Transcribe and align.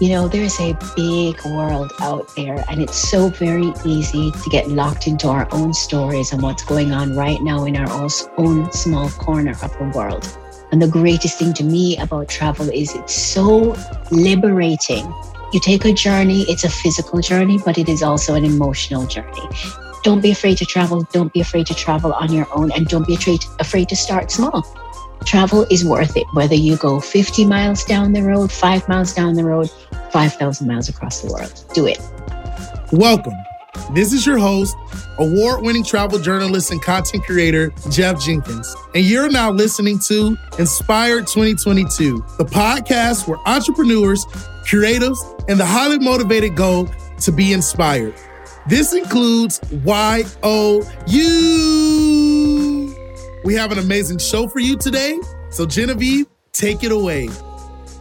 You 0.00 0.08
know, 0.08 0.28
there's 0.28 0.58
a 0.60 0.76
big 0.96 1.42
world 1.46 1.92
out 2.00 2.28
there, 2.34 2.62
and 2.68 2.82
it's 2.82 2.96
so 2.96 3.28
very 3.28 3.72
easy 3.86 4.32
to 4.32 4.50
get 4.50 4.68
locked 4.68 5.06
into 5.06 5.28
our 5.28 5.48
own 5.52 5.72
stories 5.72 6.32
and 6.32 6.42
what's 6.42 6.64
going 6.64 6.92
on 6.92 7.16
right 7.16 7.40
now 7.40 7.64
in 7.64 7.76
our 7.76 7.90
own 8.36 8.72
small 8.72 9.08
corner 9.10 9.52
of 9.62 9.78
the 9.78 9.92
world. 9.94 10.28
And 10.72 10.82
the 10.82 10.88
greatest 10.88 11.38
thing 11.38 11.54
to 11.54 11.64
me 11.64 11.96
about 11.98 12.28
travel 12.28 12.68
is 12.68 12.94
it's 12.94 13.14
so 13.14 13.76
liberating. 14.10 15.06
You 15.52 15.60
take 15.60 15.84
a 15.84 15.92
journey, 15.92 16.44
it's 16.48 16.64
a 16.64 16.68
physical 16.68 17.20
journey, 17.20 17.60
but 17.64 17.78
it 17.78 17.88
is 17.88 18.02
also 18.02 18.34
an 18.34 18.44
emotional 18.44 19.06
journey. 19.06 19.48
Don't 20.02 20.20
be 20.20 20.32
afraid 20.32 20.58
to 20.58 20.66
travel. 20.66 21.02
Don't 21.12 21.32
be 21.32 21.40
afraid 21.40 21.66
to 21.68 21.74
travel 21.74 22.12
on 22.12 22.32
your 22.32 22.48
own, 22.52 22.72
and 22.72 22.88
don't 22.88 23.06
be 23.06 23.14
afraid, 23.14 23.44
afraid 23.60 23.88
to 23.90 23.96
start 23.96 24.32
small. 24.32 24.66
Travel 25.24 25.66
is 25.70 25.84
worth 25.84 26.16
it, 26.16 26.26
whether 26.34 26.54
you 26.54 26.76
go 26.76 27.00
50 27.00 27.44
miles 27.46 27.84
down 27.84 28.12
the 28.12 28.22
road, 28.22 28.52
five 28.52 28.88
miles 28.88 29.14
down 29.14 29.34
the 29.34 29.44
road, 29.44 29.70
5,000 30.10 30.66
miles 30.66 30.88
across 30.88 31.22
the 31.22 31.32
world. 31.32 31.64
Do 31.74 31.86
it. 31.86 31.98
Welcome. 32.92 33.34
This 33.92 34.12
is 34.12 34.24
your 34.26 34.38
host, 34.38 34.76
award 35.18 35.62
winning 35.62 35.84
travel 35.84 36.18
journalist 36.18 36.70
and 36.70 36.80
content 36.80 37.24
creator, 37.24 37.72
Jeff 37.90 38.20
Jenkins. 38.20 38.74
And 38.94 39.04
you're 39.04 39.28
now 39.28 39.50
listening 39.50 39.98
to 40.06 40.36
Inspired 40.58 41.26
2022, 41.26 42.24
the 42.38 42.44
podcast 42.44 43.26
where 43.26 43.38
entrepreneurs, 43.46 44.24
creatives, 44.66 45.18
and 45.48 45.58
the 45.58 45.66
highly 45.66 45.98
motivated 45.98 46.54
go 46.54 46.88
to 47.20 47.32
be 47.32 47.52
inspired. 47.52 48.14
This 48.66 48.94
includes 48.94 49.60
YOU. 51.06 52.03
We 53.44 53.52
have 53.56 53.72
an 53.72 53.78
amazing 53.78 54.18
show 54.18 54.48
for 54.48 54.58
you 54.58 54.74
today. 54.74 55.20
So, 55.50 55.66
Genevieve, 55.66 56.26
take 56.52 56.82
it 56.82 56.90
away. 56.90 57.28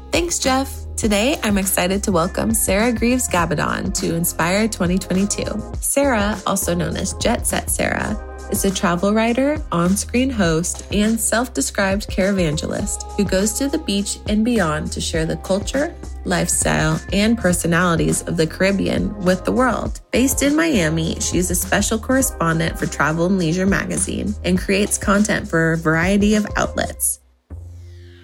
Thanks, 0.10 0.40
Jeff. 0.40 0.74
Today, 0.96 1.38
I'm 1.44 1.58
excited 1.58 2.02
to 2.04 2.14
welcome 2.14 2.54
Sarah 2.54 2.94
Greaves 2.94 3.28
Gabbadon 3.28 3.94
to 3.96 4.16
Inspire 4.16 4.70
2022. 4.70 5.74
Sarah, 5.82 6.40
also 6.48 6.74
known 6.74 6.96
as 6.96 7.14
Jet 7.16 7.46
Set 7.46 7.70
Sarah, 7.70 8.33
is 8.54 8.66
a 8.66 8.72
travel 8.72 9.12
writer, 9.16 9.60
on 9.72 9.98
screen 9.98 10.30
host, 10.30 10.86
and 10.94 11.20
self 11.20 11.56
described 11.56 12.08
caravangelist 12.08 13.02
who 13.18 13.26
goes 13.26 13.54
to 13.54 13.68
the 13.68 13.80
beach 13.80 14.20
and 14.28 14.46
beyond 14.46 14.92
to 14.92 15.02
share 15.02 15.26
the 15.26 15.38
culture, 15.38 15.96
lifestyle, 16.24 17.02
and 17.12 17.36
personalities 17.36 18.22
of 18.28 18.38
the 18.38 18.46
Caribbean 18.46 19.12
with 19.26 19.44
the 19.44 19.52
world. 19.52 20.02
Based 20.12 20.44
in 20.44 20.56
Miami, 20.56 21.20
she's 21.20 21.50
a 21.50 21.56
special 21.56 21.98
correspondent 21.98 22.78
for 22.78 22.86
Travel 22.86 23.26
and 23.26 23.40
Leisure 23.40 23.66
magazine 23.66 24.36
and 24.44 24.60
creates 24.60 25.00
content 25.00 25.48
for 25.48 25.72
a 25.74 25.78
variety 25.78 26.36
of 26.36 26.46
outlets. 26.56 27.22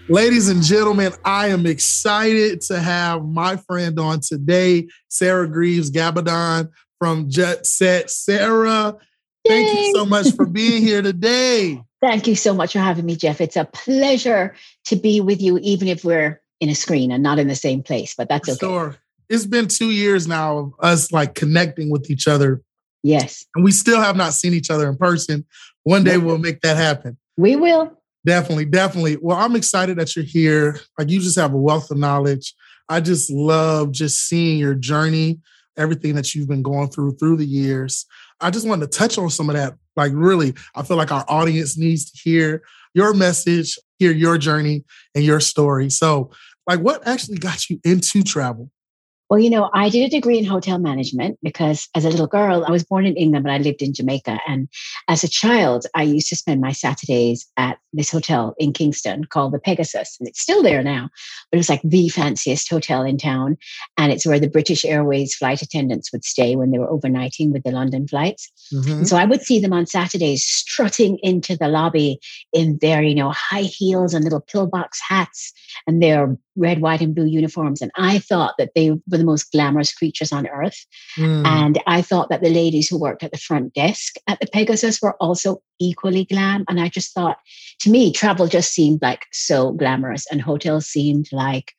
Ladies 0.09 0.47
and 0.47 0.61
gentlemen, 0.61 1.11
I 1.25 1.47
am 1.47 1.65
excited 1.65 2.61
to 2.61 2.79
have 2.79 3.25
my 3.25 3.55
friend 3.55 3.99
on 3.99 4.19
today, 4.19 4.89
Sarah 5.07 5.47
Greaves 5.47 5.89
Gabbadon 5.89 6.69
from 6.99 7.31
Jet 7.31 7.65
Set. 7.65 8.11
Sarah, 8.11 8.95
Yay. 9.45 9.63
thank 9.65 9.79
you 9.79 9.93
so 9.95 10.05
much 10.05 10.31
for 10.35 10.45
being 10.45 10.81
here 10.81 11.01
today. 11.01 11.81
Thank 12.01 12.27
you 12.27 12.35
so 12.35 12.53
much 12.53 12.71
for 12.71 12.79
having 12.79 13.05
me, 13.05 13.17
Jeff. 13.17 13.41
It's 13.41 13.57
a 13.57 13.65
pleasure 13.65 14.55
to 14.85 14.95
be 14.95 15.19
with 15.19 15.41
you, 15.41 15.57
even 15.57 15.89
if 15.89 16.05
we're 16.05 16.41
in 16.61 16.69
a 16.69 16.75
screen 16.75 17.11
and 17.11 17.21
not 17.21 17.39
in 17.39 17.49
the 17.49 17.55
same 17.55 17.83
place, 17.83 18.15
but 18.17 18.29
that's 18.29 18.47
okay. 18.47 18.59
Sure. 18.59 18.95
It's 19.27 19.45
been 19.45 19.67
two 19.67 19.91
years 19.91 20.25
now 20.25 20.57
of 20.57 20.73
us 20.79 21.11
like 21.11 21.35
connecting 21.35 21.89
with 21.89 22.09
each 22.09 22.25
other. 22.25 22.61
Yes. 23.03 23.45
And 23.53 23.65
we 23.65 23.71
still 23.71 23.99
have 23.99 24.15
not 24.15 24.33
seen 24.33 24.53
each 24.53 24.69
other 24.69 24.89
in 24.89 24.97
person. 24.97 25.45
One 25.83 26.03
day 26.03 26.17
we'll 26.17 26.37
make 26.37 26.61
that 26.61 26.77
happen. 26.77 27.17
We 27.37 27.55
will. 27.55 27.99
Definitely, 28.25 28.65
definitely. 28.65 29.17
Well, 29.21 29.37
I'm 29.37 29.55
excited 29.55 29.97
that 29.97 30.15
you're 30.15 30.25
here. 30.25 30.79
Like 30.97 31.09
you 31.09 31.19
just 31.19 31.39
have 31.39 31.53
a 31.53 31.57
wealth 31.57 31.91
of 31.91 31.97
knowledge. 31.97 32.53
I 32.89 32.99
just 33.01 33.29
love 33.29 33.91
just 33.91 34.27
seeing 34.27 34.57
your 34.57 34.73
journey, 34.73 35.39
everything 35.77 36.15
that 36.15 36.33
you've 36.33 36.49
been 36.49 36.63
going 36.63 36.89
through 36.89 37.15
through 37.15 37.37
the 37.37 37.45
years. 37.45 38.05
I 38.41 38.49
just 38.49 38.67
wanted 38.67 38.91
to 38.91 38.97
touch 38.97 39.17
on 39.17 39.29
some 39.29 39.49
of 39.49 39.55
that. 39.55 39.75
Like 39.95 40.11
really, 40.13 40.53
I 40.75 40.83
feel 40.83 40.97
like 40.97 41.11
our 41.11 41.25
audience 41.27 41.77
needs 41.77 42.09
to 42.11 42.17
hear 42.17 42.63
your 42.93 43.13
message, 43.13 43.77
hear 43.97 44.11
your 44.11 44.37
journey 44.37 44.83
and 45.13 45.23
your 45.23 45.39
story. 45.39 45.89
So, 45.89 46.31
like 46.67 46.79
what 46.79 47.05
actually 47.07 47.37
got 47.37 47.69
you 47.69 47.79
into 47.83 48.23
travel? 48.23 48.71
Well, 49.29 49.39
you 49.39 49.49
know, 49.49 49.69
I 49.73 49.89
did 49.89 50.05
a 50.05 50.09
degree 50.09 50.39
in 50.39 50.45
hotel 50.45 50.79
management 50.79 51.37
because 51.43 51.87
as 51.95 52.03
a 52.03 52.09
little 52.09 52.27
girl, 52.27 52.65
I 52.67 52.71
was 52.71 52.83
born 52.83 53.05
in 53.05 53.15
England, 53.15 53.43
but 53.43 53.51
I 53.51 53.59
lived 53.59 53.83
in 53.83 53.93
Jamaica. 53.93 54.39
And 54.47 54.67
as 55.07 55.23
a 55.23 55.27
child, 55.27 55.85
I 55.93 56.01
used 56.01 56.29
to 56.29 56.35
spend 56.35 56.61
my 56.61 56.71
Saturdays 56.71 57.47
at 57.55 57.77
this 57.93 58.09
hotel 58.09 58.55
in 58.57 58.73
Kingston 58.73 59.25
called 59.25 59.53
the 59.53 59.59
Pegasus. 59.59 60.17
And 60.19 60.27
it's 60.27 60.41
still 60.41 60.63
there 60.63 60.81
now, 60.81 61.09
but 61.51 61.57
it 61.57 61.59
was 61.59 61.69
like 61.69 61.81
the 61.83 62.09
fanciest 62.09 62.69
hotel 62.69 63.03
in 63.03 63.17
town. 63.17 63.57
And 63.97 64.11
it's 64.11 64.25
where 64.25 64.39
the 64.39 64.49
British 64.49 64.83
Airways 64.83 65.35
flight 65.35 65.61
attendants 65.61 66.11
would 66.11 66.25
stay 66.25 66.55
when 66.55 66.71
they 66.71 66.79
were 66.79 66.87
overnighting 66.87 67.51
with 67.51 67.63
the 67.63 67.71
London 67.71 68.07
flights. 68.07 68.49
Mm-hmm. 68.73 69.03
so 69.03 69.17
I 69.17 69.25
would 69.25 69.41
see 69.41 69.59
them 69.59 69.73
on 69.73 69.85
Saturdays 69.85 70.43
strutting 70.43 71.17
into 71.23 71.55
the 71.55 71.67
lobby 71.67 72.19
in 72.53 72.77
their, 72.81 73.01
you 73.03 73.15
know, 73.15 73.31
high 73.31 73.61
heels 73.61 74.13
and 74.13 74.23
little 74.23 74.41
pillbox 74.41 74.99
hats 75.07 75.53
and 75.87 76.01
their 76.01 76.37
red, 76.55 76.81
white, 76.81 77.01
and 77.01 77.15
blue 77.15 77.25
uniforms. 77.25 77.81
And 77.81 77.91
I 77.95 78.19
thought 78.19 78.55
that 78.57 78.71
they 78.75 78.91
were 78.91 79.18
the 79.19 79.25
most 79.25 79.51
glamorous 79.51 79.93
creatures 79.93 80.31
on 80.31 80.47
earth. 80.47 80.85
Mm. 81.17 81.45
And 81.45 81.83
I 81.85 82.01
thought 82.01 82.29
that 82.29 82.41
the 82.41 82.49
ladies 82.49 82.89
who 82.89 82.99
worked 82.99 83.23
at 83.23 83.31
the 83.31 83.37
front 83.37 83.73
desk 83.73 84.15
at 84.27 84.39
the 84.39 84.47
Pegasus 84.47 85.01
were 85.01 85.15
also 85.17 85.61
equally 85.79 86.25
glam. 86.25 86.65
And 86.67 86.79
I 86.79 86.89
just 86.89 87.13
thought, 87.13 87.37
to 87.81 87.89
me, 87.89 88.11
travel 88.11 88.47
just 88.47 88.73
seemed 88.73 89.01
like 89.01 89.25
so 89.31 89.73
glamorous, 89.73 90.25
and 90.31 90.41
hotels 90.41 90.87
seemed 90.87 91.27
like 91.31 91.73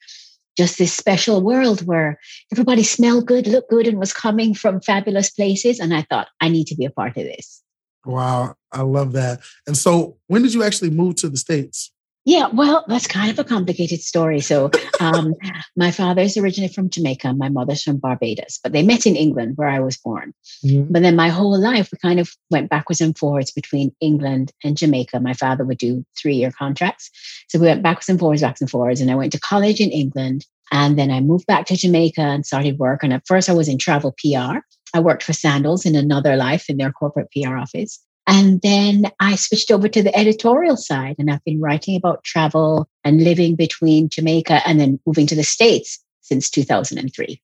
just 0.56 0.78
this 0.78 0.92
special 0.92 1.42
world 1.42 1.86
where 1.86 2.18
everybody 2.52 2.82
smelled 2.82 3.26
good, 3.26 3.46
looked 3.46 3.70
good, 3.70 3.86
and 3.86 3.98
was 3.98 4.12
coming 4.12 4.54
from 4.54 4.80
fabulous 4.80 5.30
places. 5.30 5.80
And 5.80 5.94
I 5.94 6.02
thought, 6.02 6.28
I 6.40 6.48
need 6.48 6.66
to 6.68 6.76
be 6.76 6.84
a 6.84 6.90
part 6.90 7.16
of 7.16 7.24
this. 7.24 7.62
Wow, 8.04 8.54
I 8.72 8.82
love 8.82 9.12
that. 9.12 9.40
And 9.66 9.76
so, 9.76 10.16
when 10.26 10.42
did 10.42 10.54
you 10.54 10.62
actually 10.62 10.90
move 10.90 11.16
to 11.16 11.28
the 11.28 11.36
States? 11.36 11.92
Yeah, 12.26 12.48
well, 12.52 12.84
that's 12.86 13.06
kind 13.06 13.30
of 13.30 13.38
a 13.38 13.44
complicated 13.44 14.00
story. 14.00 14.40
So, 14.40 14.70
um, 15.00 15.34
my 15.76 15.90
father's 15.90 16.36
originally 16.36 16.72
from 16.72 16.90
Jamaica, 16.90 17.32
my 17.32 17.48
mother's 17.48 17.82
from 17.82 17.96
Barbados, 17.96 18.58
but 18.62 18.72
they 18.72 18.82
met 18.82 19.06
in 19.06 19.16
England 19.16 19.56
where 19.56 19.68
I 19.68 19.80
was 19.80 19.96
born. 19.96 20.34
Mm-hmm. 20.64 20.92
But 20.92 21.02
then 21.02 21.16
my 21.16 21.28
whole 21.28 21.58
life, 21.58 21.88
we 21.90 21.98
kind 21.98 22.20
of 22.20 22.30
went 22.50 22.68
backwards 22.68 23.00
and 23.00 23.16
forwards 23.16 23.52
between 23.52 23.94
England 24.00 24.52
and 24.62 24.76
Jamaica. 24.76 25.18
My 25.20 25.32
father 25.32 25.64
would 25.64 25.78
do 25.78 26.04
three 26.18 26.34
year 26.36 26.52
contracts. 26.52 27.10
So, 27.48 27.58
we 27.58 27.66
went 27.66 27.82
backwards 27.82 28.10
and 28.10 28.20
forwards, 28.20 28.42
backwards 28.42 28.60
and 28.60 28.70
forwards. 28.70 29.00
And 29.00 29.10
I 29.10 29.14
went 29.14 29.32
to 29.32 29.40
college 29.40 29.80
in 29.80 29.90
England. 29.90 30.44
And 30.72 30.98
then 30.98 31.10
I 31.10 31.20
moved 31.20 31.46
back 31.46 31.66
to 31.66 31.76
Jamaica 31.76 32.20
and 32.20 32.46
started 32.46 32.78
work. 32.78 33.02
And 33.02 33.12
at 33.12 33.26
first, 33.26 33.48
I 33.48 33.54
was 33.54 33.68
in 33.68 33.78
travel 33.78 34.14
PR. 34.22 34.58
I 34.92 35.00
worked 35.00 35.22
for 35.22 35.32
Sandals 35.32 35.86
in 35.86 35.96
another 35.96 36.36
life 36.36 36.68
in 36.68 36.76
their 36.76 36.92
corporate 36.92 37.28
PR 37.32 37.56
office. 37.56 38.00
And 38.26 38.60
then 38.62 39.10
I 39.18 39.34
switched 39.34 39.70
over 39.70 39.88
to 39.88 40.02
the 40.02 40.16
editorial 40.16 40.76
side 40.76 41.16
and 41.18 41.30
I've 41.30 41.44
been 41.44 41.60
writing 41.60 41.96
about 41.96 42.22
travel 42.22 42.88
and 43.02 43.24
living 43.24 43.56
between 43.56 44.08
Jamaica 44.08 44.62
and 44.66 44.78
then 44.78 45.00
moving 45.06 45.26
to 45.28 45.34
the 45.34 45.42
States 45.42 45.98
since 46.20 46.48
2003. 46.50 47.40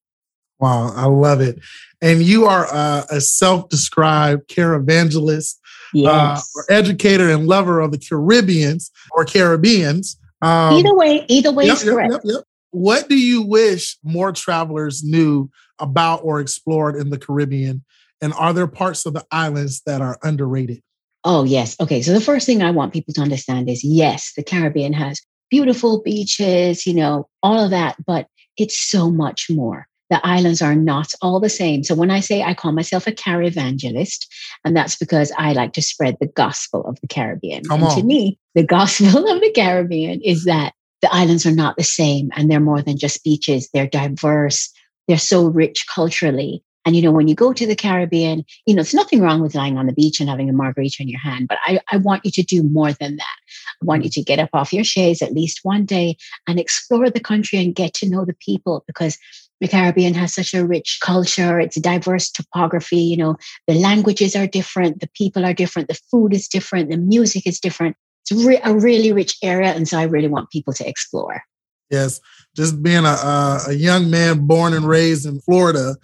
Wow, 0.59 0.93
I 0.95 1.07
love 1.07 1.41
it. 1.41 1.59
And 2.01 2.23
you 2.23 2.47
are 2.47 2.67
uh, 2.71 3.05
a 3.11 3.21
self 3.21 3.69
described 3.69 4.49
caravangelist, 4.49 5.59
uh, 5.89 5.91
yes. 5.93 6.53
uh, 6.57 6.73
educator, 6.73 7.29
and 7.31 7.47
lover 7.47 7.81
of 7.81 7.93
the 7.93 7.99
Caribbeans 7.99 8.91
or 9.13 9.25
Caribbeans. 9.25 10.17
Um, 10.41 10.75
either 10.75 10.95
way, 10.95 11.25
either 11.29 11.53
way 11.53 11.67
yep, 11.67 11.77
is 11.77 11.85
correct. 11.85 12.13
Yep, 12.13 12.21
yep, 12.25 12.45
what 12.71 13.09
do 13.09 13.19
you 13.19 13.43
wish 13.43 13.99
more 14.03 14.33
travelers 14.33 15.03
knew 15.03 15.51
about 15.79 16.21
or 16.23 16.41
explored 16.41 16.97
in 16.97 17.11
the 17.11 17.19
Caribbean 17.19 17.85
and 18.21 18.33
are 18.35 18.53
there 18.53 18.67
parts 18.67 19.07
of 19.07 19.15
the 19.15 19.25
islands 19.31 19.83
that 19.87 20.01
are 20.01 20.19
underrated? 20.23 20.83
Oh, 21.25 21.45
yes. 21.45 21.77
Okay. 21.81 22.03
So 22.03 22.13
the 22.13 22.21
first 22.21 22.47
thing 22.47 22.63
I 22.63 22.71
want 22.71 22.93
people 22.93 23.13
to 23.15 23.21
understand 23.21 23.69
is 23.69 23.83
yes, 23.83 24.33
the 24.37 24.45
Caribbean 24.45 24.93
has 24.93 25.21
beautiful 25.51 26.03
beaches, 26.03 26.87
you 26.87 26.95
know, 26.95 27.29
all 27.43 27.65
of 27.65 27.71
that, 27.71 27.97
but 28.07 28.29
it's 28.57 28.79
so 28.79 29.11
much 29.11 29.47
more. 29.51 29.87
The 30.09 30.25
islands 30.25 30.63
are 30.63 30.77
not 30.77 31.09
all 31.21 31.41
the 31.41 31.49
same. 31.49 31.83
So 31.83 31.97
when 31.97 32.13
I 32.13 32.21
say 32.21 32.43
I 32.43 32.55
call 32.55 32.71
myself 32.71 33.09
a 33.09 33.13
caravangelist, 33.13 34.27
and 34.65 34.77
that's 34.77 34.97
because 34.97 35.33
I 35.37 35.53
like 35.53 35.73
to 35.73 35.83
spread 35.83 36.17
the 36.21 36.29
gospel 36.29 36.87
of 36.87 37.01
the 37.01 37.09
Caribbean. 37.09 37.65
Come 37.65 37.83
and 37.83 37.91
on. 37.91 37.99
to 37.99 38.05
me, 38.05 38.39
the 38.55 38.63
gospel 38.63 39.29
of 39.29 39.41
the 39.41 39.53
Caribbean 39.53 40.21
is 40.23 40.45
that 40.45 40.75
the 41.03 41.13
islands 41.13 41.45
are 41.45 41.53
not 41.53 41.77
the 41.77 41.85
same 41.85 42.31
and 42.37 42.51
they're 42.51 42.61
more 42.61 42.83
than 42.83 42.99
just 42.99 43.25
beaches. 43.25 43.69
They're 43.75 43.89
diverse. 43.89 44.71
They're 45.09 45.19
so 45.19 45.47
rich 45.47 45.87
culturally. 45.93 46.63
And, 46.87 46.95
you 46.95 47.03
know, 47.03 47.11
when 47.11 47.27
you 47.27 47.35
go 47.35 47.53
to 47.53 47.67
the 47.67 47.75
Caribbean, 47.75 48.45
you 48.65 48.73
know, 48.73 48.83
there's 48.83 48.95
nothing 48.95 49.21
wrong 49.21 49.43
with 49.43 49.57
lying 49.57 49.77
on 49.77 49.87
the 49.87 49.93
beach 49.93 50.21
and 50.21 50.31
having 50.31 50.49
a 50.49 50.53
margarita 50.53 51.03
in 51.03 51.09
your 51.09 51.21
hand, 51.21 51.49
but 51.49 51.59
I, 51.65 51.81
I 51.91 51.97
want 51.97 52.25
you 52.25 52.31
to 52.31 52.43
do 52.43 52.63
more 52.63 52.93
than 52.93 53.17
that. 53.17 53.37
I 53.83 53.85
want 53.85 54.05
you 54.05 54.11
mm. 54.11 54.15
to 54.15 54.23
get 54.23 54.39
up 54.39 54.51
off 54.53 54.73
your 54.73 54.85
chaise 54.85 55.21
at 55.21 55.35
least 55.35 55.61
one 55.65 55.85
day 55.85 56.17
and 56.47 56.61
explore 56.61 57.11
the 57.11 57.21
country 57.21 57.59
and 57.59 57.75
get 57.75 57.93
to 57.95 58.09
know 58.09 58.25
the 58.25 58.37
people 58.41 58.85
because 58.87 59.19
the 59.61 59.69
Caribbean 59.69 60.15
has 60.15 60.35
such 60.35 60.55
a 60.55 60.67
rich 60.67 61.01
culture. 61.03 61.59
It's 61.59 61.77
a 61.77 61.81
diverse 61.81 62.31
topography. 62.31 62.99
You 62.99 63.17
know, 63.17 63.37
the 63.67 63.75
languages 63.75 64.37
are 64.37 64.47
different. 64.47 65.01
The 65.01 65.11
people 65.15 65.45
are 65.45 65.55
different. 65.55 65.89
The 65.89 66.01
food 66.11 66.33
is 66.33 66.47
different. 66.47 66.91
The 66.91 66.99
music 66.99 67.47
is 67.47 67.59
different. 67.59 67.97
it's 68.23 68.45
re- 68.45 68.61
a 68.63 68.75
really 68.75 69.13
rich 69.13 69.37
area. 69.43 69.73
And 69.73 69.89
so 69.89 69.99
I 69.99 70.05
really 70.05 70.29
want 70.29 70.51
people 70.51 70.73
to 70.75 70.89
explore. 70.89 71.43
Yes. 71.91 72.21
Just 72.55 72.83
being 72.83 73.05
a, 73.05 73.09
a, 73.09 73.61
a 73.69 73.73
young 73.73 74.11
man 74.11 74.47
born 74.47 74.75
and 74.75 74.87
raised 74.87 75.27
in 75.27 75.41
Florida, 75.41 75.97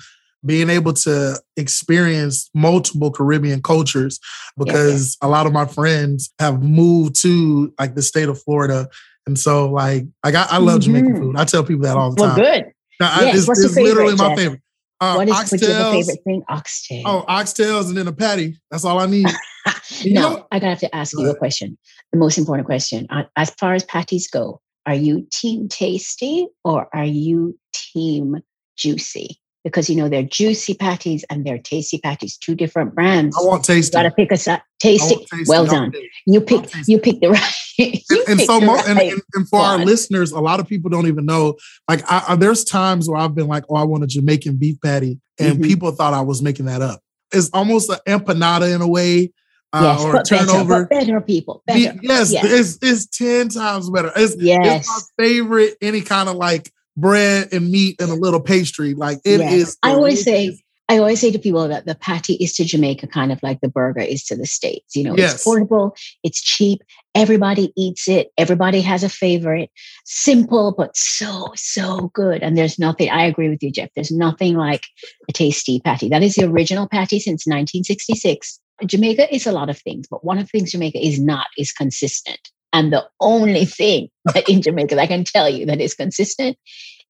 being 0.44 0.70
able 0.70 0.92
to 0.92 1.40
experience 1.56 2.50
multiple 2.54 3.10
Caribbean 3.10 3.62
cultures 3.62 4.18
because 4.56 5.16
yeah, 5.20 5.26
yeah. 5.26 5.28
a 5.28 5.30
lot 5.30 5.46
of 5.46 5.52
my 5.52 5.66
friends 5.66 6.32
have 6.38 6.62
moved 6.62 7.20
to 7.22 7.72
like 7.78 7.94
the 7.94 8.02
state 8.02 8.28
of 8.28 8.42
Florida. 8.42 8.88
And 9.26 9.38
so 9.38 9.70
like, 9.70 10.04
like 10.24 10.34
I, 10.34 10.46
I 10.50 10.58
love 10.58 10.80
mm-hmm. 10.80 10.94
Jamaican 10.94 11.16
food. 11.16 11.36
I 11.36 11.44
tell 11.44 11.64
people 11.64 11.82
that 11.82 11.96
all 11.96 12.10
the 12.12 12.16
time. 12.16 12.36
Well, 12.36 12.36
good. 12.36 12.72
Now, 13.00 13.20
yes, 13.20 13.48
I, 13.48 13.52
it's, 13.52 13.64
it's 13.64 13.74
favorite, 13.74 13.94
literally 13.94 14.14
my 14.16 14.36
favorite. 14.36 14.62
Uh, 15.00 15.14
what 15.14 15.28
is 15.28 15.34
oxtails, 15.34 15.68
your 15.68 15.92
favorite 15.92 16.24
thing? 16.24 16.42
Oxtail. 16.48 17.02
Oh, 17.04 17.24
oxtails 17.28 17.88
and 17.88 17.96
then 17.96 18.06
a 18.06 18.12
patty. 18.12 18.56
That's 18.70 18.84
all 18.84 19.00
I 19.00 19.06
need. 19.06 19.26
now, 20.06 20.46
I 20.52 20.60
gotta 20.60 20.70
have 20.70 20.80
to 20.80 20.94
ask 20.94 21.12
you 21.18 21.28
a 21.28 21.34
question. 21.34 21.76
The 22.12 22.18
most 22.18 22.38
important 22.38 22.66
question. 22.66 23.08
Uh, 23.10 23.24
as 23.36 23.50
far 23.50 23.74
as 23.74 23.84
patties 23.84 24.28
go, 24.28 24.60
are 24.86 24.94
you 24.94 25.26
team 25.32 25.68
Tastee 25.68 26.46
or 26.64 26.88
are 26.94 27.04
you 27.04 27.58
team 27.72 28.36
Juici? 28.76 29.40
Because 29.64 29.88
you 29.88 29.96
know 29.96 30.08
they're 30.08 30.24
Juici 30.24 30.74
patties 30.74 31.24
and 31.30 31.46
they're 31.46 31.58
Tastee 31.58 32.02
patties, 32.02 32.36
two 32.36 32.54
different 32.54 32.94
brands. 32.94 33.36
I 33.38 33.44
want 33.44 33.64
Tastee. 33.64 33.86
You 33.86 33.90
gotta 33.92 34.10
pick 34.10 34.32
a 34.32 34.34
Tastee. 34.34 34.60
Tastee. 34.82 35.48
Well 35.48 35.66
done. 35.66 35.92
You 36.26 36.40
pick 36.40 36.68
you 36.86 36.98
pick 36.98 37.20
the 37.20 37.30
right. 37.78 38.02
and, 38.10 38.28
and 38.28 38.40
so 38.40 38.60
right 38.60 38.88
and, 38.88 38.98
and, 39.00 39.22
and, 39.34 39.48
for 39.48 39.60
our 39.60 39.78
listeners, 39.78 40.32
a 40.32 40.40
lot 40.40 40.58
of 40.58 40.66
people 40.66 40.90
don't 40.90 41.06
even 41.06 41.24
know. 41.26 41.56
Like 41.88 42.02
I, 42.10 42.34
there's 42.36 42.64
times 42.64 43.08
where 43.08 43.18
I've 43.18 43.34
been 43.34 43.48
like, 43.48 43.64
oh, 43.68 43.76
I 43.76 43.84
want 43.84 44.04
a 44.04 44.08
Jamaican 44.08 44.56
beef 44.56 44.80
patty, 44.80 45.20
and 45.38 45.54
mm-hmm. 45.54 45.62
people 45.62 45.92
thought 45.92 46.12
I 46.12 46.22
was 46.22 46.42
making 46.42 46.66
that 46.66 46.82
up. 46.82 47.00
It's 47.32 47.48
almost 47.52 47.88
an 47.88 47.98
empanada 48.06 48.74
in 48.74 48.82
a 48.82 48.88
way 48.88 49.32
uh, 49.72 49.96
yes, 49.98 50.04
or 50.04 50.22
turnover. 50.22 50.86
Better, 50.86 51.06
better 51.06 51.20
people. 51.20 51.62
Better. 51.66 51.98
yes, 52.02 52.32
yes, 52.32 52.44
It's, 52.44 52.78
it's 52.82 53.06
10 53.06 53.48
times 53.48 53.88
better. 53.90 54.12
It's, 54.14 54.36
yes. 54.36 54.80
it's 54.80 54.88
my 55.18 55.24
favorite, 55.24 55.76
any 55.80 56.02
kind 56.02 56.28
of 56.28 56.36
like 56.36 56.70
bread 56.96 57.48
and 57.52 57.70
meat 57.70 58.00
and 58.00 58.10
a 58.10 58.14
little 58.14 58.40
pastry. 58.40 58.94
Like 58.94 59.18
it 59.24 59.40
yes. 59.40 59.52
is. 59.52 59.78
I 59.82 59.90
always 59.90 60.22
say, 60.22 60.58
I 60.88 60.98
always 60.98 61.20
say 61.20 61.30
to 61.30 61.38
people 61.38 61.66
that 61.68 61.86
the 61.86 61.94
patty 61.94 62.34
is 62.34 62.52
to 62.54 62.64
Jamaica 62.64 63.06
kind 63.06 63.32
of 63.32 63.42
like 63.42 63.60
the 63.60 63.68
burger 63.68 64.00
is 64.00 64.24
to 64.24 64.36
the 64.36 64.46
States. 64.46 64.94
You 64.94 65.04
know, 65.04 65.16
yes. 65.16 65.34
it's 65.34 65.44
portable, 65.44 65.96
it's 66.22 66.42
cheap, 66.42 66.82
everybody 67.14 67.72
eats 67.76 68.08
it, 68.08 68.30
everybody 68.36 68.80
has 68.82 69.02
a 69.02 69.08
favorite. 69.08 69.70
Simple, 70.04 70.74
but 70.76 70.96
so, 70.96 71.52
so 71.56 72.10
good. 72.14 72.42
And 72.42 72.58
there's 72.58 72.78
nothing, 72.78 73.08
I 73.08 73.24
agree 73.24 73.48
with 73.48 73.62
you, 73.62 73.70
Jeff. 73.70 73.90
There's 73.94 74.12
nothing 74.12 74.56
like 74.56 74.82
a 75.30 75.32
Tastee 75.32 75.82
patty. 75.82 76.08
That 76.10 76.22
is 76.22 76.34
the 76.34 76.44
original 76.44 76.88
patty 76.88 77.20
since 77.20 77.46
1966. 77.46 78.60
Jamaica 78.84 79.34
is 79.34 79.46
a 79.46 79.52
lot 79.52 79.70
of 79.70 79.78
things, 79.78 80.06
but 80.10 80.24
one 80.24 80.38
of 80.38 80.44
the 80.44 80.58
things 80.58 80.72
Jamaica 80.72 80.98
is 80.98 81.20
not 81.20 81.46
is 81.56 81.72
consistent. 81.72 82.50
And 82.72 82.92
the 82.92 83.06
only 83.20 83.64
thing 83.64 84.08
that 84.32 84.48
in 84.48 84.62
Jamaica 84.62 84.94
that 84.94 85.02
I 85.02 85.06
can 85.06 85.24
tell 85.24 85.48
you 85.48 85.66
that 85.66 85.80
is 85.80 85.94
consistent 85.94 86.56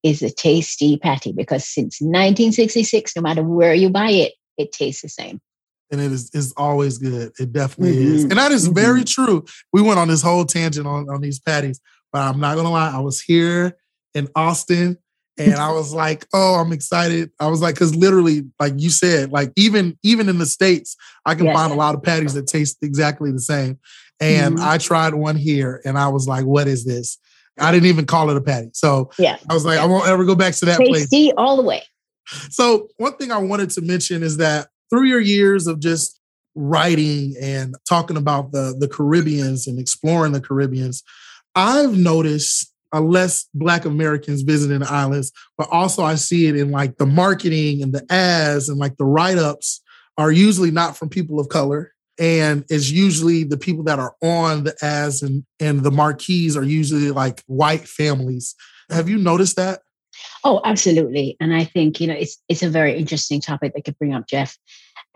is 0.02 0.20
the 0.20 0.28
Tastee 0.28 1.00
patty 1.00 1.32
because 1.32 1.64
since 1.64 2.00
1966, 2.00 3.16
no 3.16 3.22
matter 3.22 3.42
where 3.42 3.74
you 3.74 3.88
buy 3.88 4.10
it, 4.10 4.32
it 4.58 4.72
tastes 4.72 5.02
the 5.02 5.08
same. 5.08 5.40
And 5.90 6.00
it 6.00 6.10
is, 6.10 6.30
is 6.34 6.52
always 6.56 6.98
good. 6.98 7.32
It 7.38 7.52
definitely 7.52 7.96
mm-hmm. 7.96 8.14
is. 8.14 8.22
And 8.24 8.32
that 8.32 8.50
is 8.50 8.64
mm-hmm. 8.64 8.74
very 8.74 9.04
true. 9.04 9.44
We 9.72 9.82
went 9.82 9.98
on 9.98 10.08
this 10.08 10.22
whole 10.22 10.44
tangent 10.44 10.86
on, 10.86 11.08
on 11.10 11.20
these 11.20 11.38
patties, 11.38 11.80
but 12.12 12.22
I'm 12.22 12.40
not 12.40 12.54
going 12.54 12.66
to 12.66 12.72
lie. 12.72 12.90
I 12.90 13.00
was 13.00 13.20
here 13.20 13.76
in 14.14 14.28
Austin 14.34 14.98
and 15.38 15.54
I 15.54 15.72
was 15.72 15.94
like, 15.94 16.26
oh, 16.32 16.54
I'm 16.56 16.72
excited. 16.72 17.30
I 17.40 17.48
was 17.48 17.62
like, 17.62 17.74
because 17.74 17.94
literally, 17.94 18.44
like 18.60 18.74
you 18.76 18.90
said, 18.90 19.32
like 19.32 19.52
even 19.56 19.98
even 20.02 20.28
in 20.28 20.38
the 20.38 20.46
states, 20.46 20.96
I 21.24 21.34
can 21.34 21.52
find 21.52 21.72
a 21.72 21.76
lot 21.76 21.94
of 21.94 22.02
patties 22.02 22.34
that 22.34 22.46
taste 22.46 22.78
exactly 22.82 23.32
the 23.32 23.40
same. 23.40 23.78
And 24.22 24.56
mm-hmm. 24.56 24.68
I 24.68 24.78
tried 24.78 25.14
one 25.14 25.36
here, 25.36 25.82
and 25.84 25.98
I 25.98 26.08
was 26.08 26.28
like, 26.28 26.44
what 26.44 26.68
is 26.68 26.84
this? 26.84 27.18
I 27.58 27.70
didn't 27.72 27.88
even 27.88 28.06
call 28.06 28.30
it 28.30 28.36
a 28.36 28.40
patty. 28.40 28.70
So 28.72 29.10
yeah, 29.18 29.36
I 29.50 29.54
was 29.54 29.64
like. 29.64 29.78
I 29.78 29.84
won't 29.84 30.08
ever 30.08 30.24
go 30.24 30.34
back 30.34 30.54
to 30.54 30.64
that 30.66 30.78
Tasty 30.78 30.92
place. 30.92 31.08
See 31.08 31.32
all 31.36 31.56
the 31.56 31.62
way. 31.62 31.82
So 32.50 32.88
one 32.96 33.16
thing 33.16 33.32
I 33.32 33.38
wanted 33.38 33.70
to 33.70 33.82
mention 33.82 34.22
is 34.22 34.36
that 34.38 34.68
through 34.90 35.04
your 35.04 35.20
years 35.20 35.66
of 35.66 35.80
just 35.80 36.18
writing 36.54 37.34
and 37.40 37.74
talking 37.88 38.16
about 38.16 38.52
the 38.52 38.74
the 38.78 38.88
Caribbeans 38.88 39.66
and 39.66 39.78
exploring 39.78 40.32
the 40.32 40.40
Caribbeans, 40.40 41.02
I've 41.54 41.96
noticed 41.96 42.72
a 42.92 43.00
less 43.00 43.48
Black 43.54 43.84
Americans 43.84 44.42
visiting 44.42 44.80
the 44.80 44.90
islands, 44.90 45.32
but 45.56 45.68
also 45.70 46.04
I 46.04 46.14
see 46.16 46.46
it 46.46 46.56
in 46.56 46.70
like 46.70 46.98
the 46.98 47.06
marketing 47.06 47.82
and 47.82 47.92
the 47.92 48.04
ads 48.12 48.68
and 48.68 48.78
like 48.78 48.96
the 48.98 49.04
write 49.04 49.38
ups 49.38 49.82
are 50.18 50.30
usually 50.30 50.70
not 50.70 50.96
from 50.96 51.08
people 51.08 51.40
of 51.40 51.48
color. 51.48 51.91
And 52.22 52.64
it's 52.70 52.88
usually 52.88 53.42
the 53.42 53.56
people 53.56 53.82
that 53.84 53.98
are 53.98 54.14
on 54.22 54.62
the 54.62 54.76
ads 54.80 55.22
and, 55.22 55.44
and 55.58 55.82
the 55.82 55.90
marquees 55.90 56.56
are 56.56 56.62
usually 56.62 57.10
like 57.10 57.42
white 57.48 57.88
families. 57.88 58.54
Have 58.90 59.08
you 59.08 59.18
noticed 59.18 59.56
that? 59.56 59.80
Oh, 60.44 60.60
absolutely. 60.64 61.36
And 61.40 61.52
I 61.52 61.64
think, 61.64 62.00
you 62.00 62.06
know, 62.06 62.14
it's 62.14 62.38
it's 62.48 62.62
a 62.62 62.68
very 62.68 62.96
interesting 62.96 63.40
topic 63.40 63.74
that 63.74 63.84
could 63.84 63.98
bring 63.98 64.14
up, 64.14 64.28
Jeff, 64.28 64.56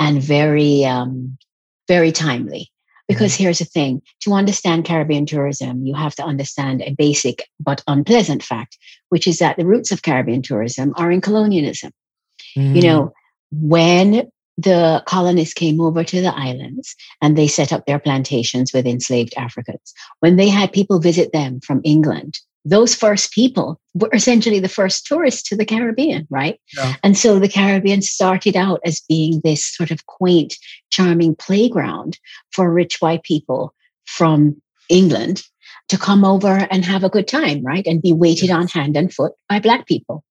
and 0.00 0.20
very 0.20 0.84
um 0.84 1.38
very 1.86 2.10
timely 2.10 2.72
because 3.06 3.34
mm-hmm. 3.34 3.44
here's 3.44 3.60
the 3.60 3.66
thing 3.66 4.02
to 4.22 4.32
understand 4.32 4.84
Caribbean 4.84 5.26
tourism, 5.26 5.86
you 5.86 5.94
have 5.94 6.16
to 6.16 6.24
understand 6.24 6.82
a 6.82 6.92
basic 6.94 7.48
but 7.60 7.84
unpleasant 7.86 8.42
fact, 8.42 8.78
which 9.10 9.28
is 9.28 9.38
that 9.38 9.56
the 9.56 9.66
roots 9.66 9.92
of 9.92 10.02
Caribbean 10.02 10.42
tourism 10.42 10.92
are 10.96 11.12
in 11.12 11.20
colonialism. 11.20 11.92
Mm. 12.58 12.74
You 12.74 12.82
know, 12.82 13.12
when 13.52 14.28
the 14.56 15.02
colonists 15.06 15.54
came 15.54 15.80
over 15.80 16.02
to 16.02 16.20
the 16.20 16.34
islands 16.34 16.94
and 17.20 17.36
they 17.36 17.46
set 17.46 17.72
up 17.72 17.86
their 17.86 17.98
plantations 17.98 18.72
with 18.72 18.86
enslaved 18.86 19.34
Africans, 19.36 19.92
when 20.20 20.36
they 20.36 20.48
had 20.48 20.72
people 20.72 20.98
visit 20.98 21.32
them 21.32 21.60
from 21.60 21.80
England, 21.84 22.38
those 22.64 22.94
first 22.94 23.32
people 23.32 23.80
were 23.94 24.10
essentially 24.12 24.58
the 24.58 24.68
first 24.68 25.06
tourists 25.06 25.48
to 25.48 25.56
the 25.56 25.64
Caribbean, 25.64 26.26
right? 26.30 26.58
Yeah. 26.76 26.94
And 27.04 27.16
so 27.16 27.38
the 27.38 27.48
Caribbean 27.48 28.02
started 28.02 28.56
out 28.56 28.80
as 28.84 29.02
being 29.08 29.40
this 29.44 29.64
sort 29.64 29.92
of 29.92 30.06
quaint, 30.06 30.56
charming 30.90 31.36
playground 31.36 32.18
for 32.50 32.72
rich 32.72 33.00
white 33.00 33.22
people 33.22 33.72
from 34.04 34.60
England 34.88 35.44
to 35.88 35.96
come 35.96 36.24
over 36.24 36.66
and 36.70 36.84
have 36.84 37.04
a 37.04 37.08
good 37.08 37.28
time, 37.28 37.62
right? 37.62 37.86
And 37.86 38.02
be 38.02 38.12
waited 38.12 38.50
on 38.50 38.66
hand 38.66 38.96
and 38.96 39.14
foot 39.14 39.32
by 39.48 39.60
Black 39.60 39.86
people. 39.86 40.24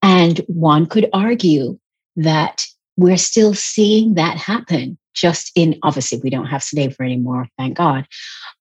And 0.00 0.38
one 0.48 0.86
could 0.86 1.10
argue 1.12 1.78
that 2.16 2.64
we're 2.96 3.16
still 3.16 3.54
seeing 3.54 4.14
that 4.14 4.36
happen 4.36 4.98
just 5.14 5.52
in 5.54 5.78
obviously 5.84 6.20
we 6.22 6.30
don't 6.30 6.46
have 6.46 6.62
slavery 6.62 7.06
anymore 7.06 7.46
thank 7.56 7.76
god. 7.76 8.06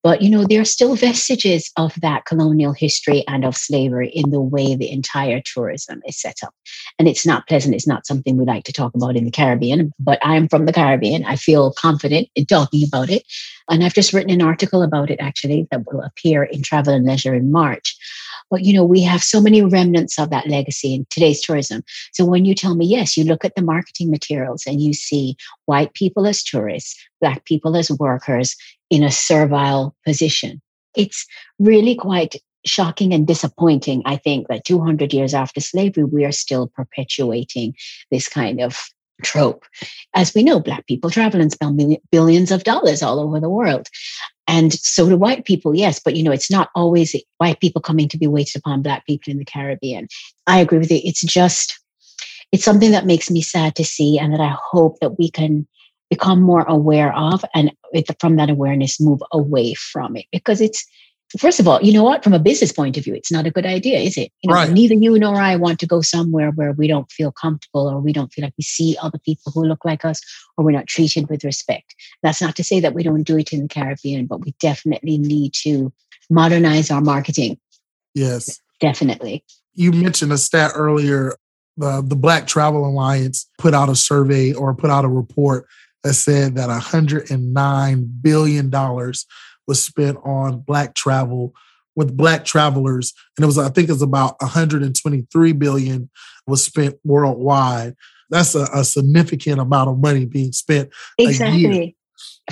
But 0.04 0.22
you 0.22 0.30
know 0.30 0.46
there 0.46 0.62
are 0.62 0.66
still 0.66 0.96
vestiges 0.96 1.72
of 1.78 2.00
that 2.02 2.26
colonial 2.26 2.74
history 2.74 3.24
and 3.28 3.44
of 3.44 3.58
slavery 3.58 4.10
in 4.10 4.30
the 4.30 4.40
way 4.40 4.76
the 4.76 4.92
entire 4.92 5.42
tourism 5.44 6.02
is 6.08 6.20
set 6.20 6.38
up. 6.44 6.54
And 7.00 7.08
it's 7.08 7.26
not 7.26 7.48
pleasant 7.48 7.76
it's 7.76 7.88
not 7.88 8.06
something 8.06 8.38
we 8.38 8.46
like 8.46 8.64
to 8.66 8.74
talk 8.74 8.94
about 8.94 9.16
in 9.16 9.26
the 9.26 9.32
caribbean 9.32 9.92
but 10.00 10.20
i 10.24 10.36
am 10.36 10.48
from 10.48 10.66
the 10.66 10.74
caribbean. 10.74 11.26
I 11.26 11.36
feel 11.36 11.74
confident 11.74 12.30
in 12.36 12.46
talking 12.46 12.84
about 12.88 13.10
it. 13.10 13.24
And 13.70 13.84
i've 13.84 13.96
just 13.96 14.14
written 14.14 14.32
an 14.32 14.42
article 14.42 14.84
about 14.84 15.10
it 15.10 15.20
actually 15.20 15.68
that 15.72 15.92
will 15.92 16.02
appear 16.02 16.44
in 16.44 16.62
travel 16.62 16.94
and 16.94 17.06
leisure 17.06 17.34
in 17.34 17.52
march 17.52 17.98
but 18.50 18.64
you 18.64 18.74
know, 18.74 18.84
we 18.84 19.02
have 19.02 19.24
so 19.24 19.42
many 19.42 19.62
remnants 19.62 20.20
of 20.20 20.30
that 20.30 20.48
legacy 20.48 20.94
in 20.94 21.06
today's 21.10 21.42
tourism. 21.42 21.84
So 22.14 22.26
when 22.26 22.46
you 22.46 22.56
tell 22.56 22.76
me, 22.76 22.86
yes, 22.86 23.18
you 23.18 23.24
look 23.24 23.46
at 23.46 23.56
the 23.56 23.62
marketing 23.62 24.10
materials 24.12 24.64
and 24.66 24.82
you 24.82 24.94
see 24.94 25.36
white 25.66 25.94
people 25.94 26.28
as 26.28 26.44
tourists, 26.44 26.96
black 27.22 27.46
people 27.46 27.76
as 27.76 27.92
workers 27.92 28.56
in 28.90 29.04
a 29.04 29.12
servile 29.12 29.96
position. 30.06 30.62
It's 30.96 31.26
really 31.60 31.96
quite 31.96 32.36
shocking 32.66 33.14
and 33.14 33.28
disappointing, 33.28 34.02
I 34.06 34.18
think, 34.18 34.48
that 34.48 34.66
200 34.66 35.14
years 35.14 35.34
after 35.34 35.60
slavery, 35.60 36.04
we 36.04 36.26
are 36.26 36.32
still 36.32 36.68
perpetuating 36.68 37.76
this 38.12 38.30
kind 38.30 38.62
of 38.62 38.80
trope. 39.22 39.66
As 40.14 40.34
we 40.34 40.44
know, 40.44 40.60
Black 40.60 40.88
people 40.88 41.10
travel 41.10 41.42
and 41.42 41.52
spend 41.52 41.98
billions 42.12 42.52
of 42.52 42.64
dollars 42.64 43.04
all 43.04 43.20
over 43.20 43.40
the 43.40 43.50
world. 43.50 43.88
And 44.48 44.74
so 44.74 45.08
do 45.08 45.18
white 45.18 45.46
people, 45.46 45.76
yes, 45.76 46.02
but 46.04 46.16
you 46.16 46.24
know, 46.24 46.32
it's 46.32 46.52
not 46.52 46.70
always 46.76 47.16
white 47.38 47.60
people 47.60 47.82
coming 47.82 48.10
to 48.10 48.18
be 48.18 48.28
waited 48.28 48.58
upon 48.58 48.82
Black 48.82 49.06
people 49.06 49.32
in 49.32 49.38
the 49.38 49.46
Caribbean. 49.46 50.08
I 50.48 50.60
agree 50.60 50.80
with 50.80 50.92
you. 50.92 51.00
It's 51.04 51.22
just, 51.22 51.80
it's 52.52 52.66
something 52.66 52.92
that 52.92 53.06
makes 53.06 53.32
me 53.32 53.42
sad 53.42 53.76
to 53.76 53.86
see 53.86 54.20
and 54.20 54.34
that 54.34 54.42
I 54.42 54.56
hope 54.72 55.00
that 55.00 55.18
we 55.18 55.30
can 55.30 55.68
become 56.10 56.42
more 56.42 56.64
aware 56.68 57.16
of 57.16 57.44
and 57.56 57.72
from 58.20 58.36
that 58.36 58.50
awareness 58.50 59.00
move 59.00 59.22
away 59.32 59.74
from 59.74 60.16
it 60.16 60.26
because 60.32 60.62
it's 60.62 60.86
first 61.40 61.60
of 61.60 61.68
all, 61.68 61.82
you 61.82 61.94
know 61.94 62.04
what? 62.04 62.24
From 62.24 62.34
a 62.34 62.40
business 62.40 62.72
point 62.72 62.98
of 62.98 63.04
view, 63.04 63.14
it's 63.14 63.32
not 63.32 63.48
a 63.48 63.52
good 63.52 63.66
idea, 63.66 64.00
is 64.00 64.18
it? 64.18 64.32
You 64.42 64.50
know, 64.50 64.56
right. 64.56 64.70
neither 64.70 64.94
you 64.94 65.18
nor 65.18 65.36
I 65.36 65.56
want 65.56 65.80
to 65.80 65.88
go 65.88 66.02
somewhere 66.02 66.52
where 66.52 66.74
we 66.74 66.88
don't 66.88 67.12
feel 67.12 67.32
comfortable 67.32 67.90
or 67.90 68.00
we 68.00 68.14
don't 68.14 68.32
feel 68.32 68.44
like 68.44 68.54
we 68.58 68.64
see 68.64 68.98
other 69.02 69.20
people 69.20 69.52
who 69.52 69.66
look 69.66 69.84
like 69.84 70.06
us 70.06 70.22
or 70.58 70.66
we're 70.66 70.72
not 70.72 70.88
treated 70.88 71.30
with 71.30 71.44
respect. 71.44 71.96
That's 72.22 72.42
not 72.42 72.56
to 72.58 72.64
say 72.64 72.80
that 72.80 72.94
we 72.94 73.04
don't 73.04 73.24
do 73.24 73.38
it 73.38 73.54
in 73.54 73.64
the 73.64 73.68
Caribbean, 73.68 74.28
but 74.28 74.46
we 74.46 74.54
definitely 74.60 75.18
need 75.18 75.54
to 75.64 75.92
modernize 76.30 76.92
our 76.92 77.02
marketing. 77.02 77.60
Yes. 78.14 78.60
Definitely. 78.80 79.44
You 79.74 79.92
mentioned 79.92 80.32
a 80.32 80.38
stat 80.38 80.72
earlier. 80.76 81.36
Uh, 81.82 82.02
the 82.02 82.16
Black 82.16 82.46
Travel 82.46 82.86
Alliance 82.86 83.50
put 83.58 83.74
out 83.74 83.90
a 83.90 83.96
survey 83.96 84.54
or 84.54 84.76
put 84.76 84.92
out 84.92 85.06
a 85.06 85.10
report 85.10 85.66
that 86.04 86.14
said 86.14 86.56
that 86.56 86.70
$109 86.70 88.22
billion 88.22 88.70
was 89.68 89.84
spent 89.84 90.18
on 90.24 90.60
Black 90.60 90.96
travel 90.96 91.54
with 91.96 92.16
Black 92.16 92.46
travelers. 92.46 93.14
And 93.38 93.44
it 93.44 93.48
was, 93.48 93.58
I 93.58 93.70
think 93.70 93.90
it's 93.90 94.02
about 94.02 94.42
123 94.42 95.52
billion 95.54 96.10
was 96.48 96.64
spent 96.64 96.96
worldwide. 97.04 97.96
That's 98.30 98.56
a, 98.56 98.68
a 98.74 98.84
significant 98.84 99.60
amount 99.60 99.90
of 99.90 100.00
money 100.00 100.26
being 100.26 100.52
spent. 100.52 100.90
Exactly. 101.18 101.96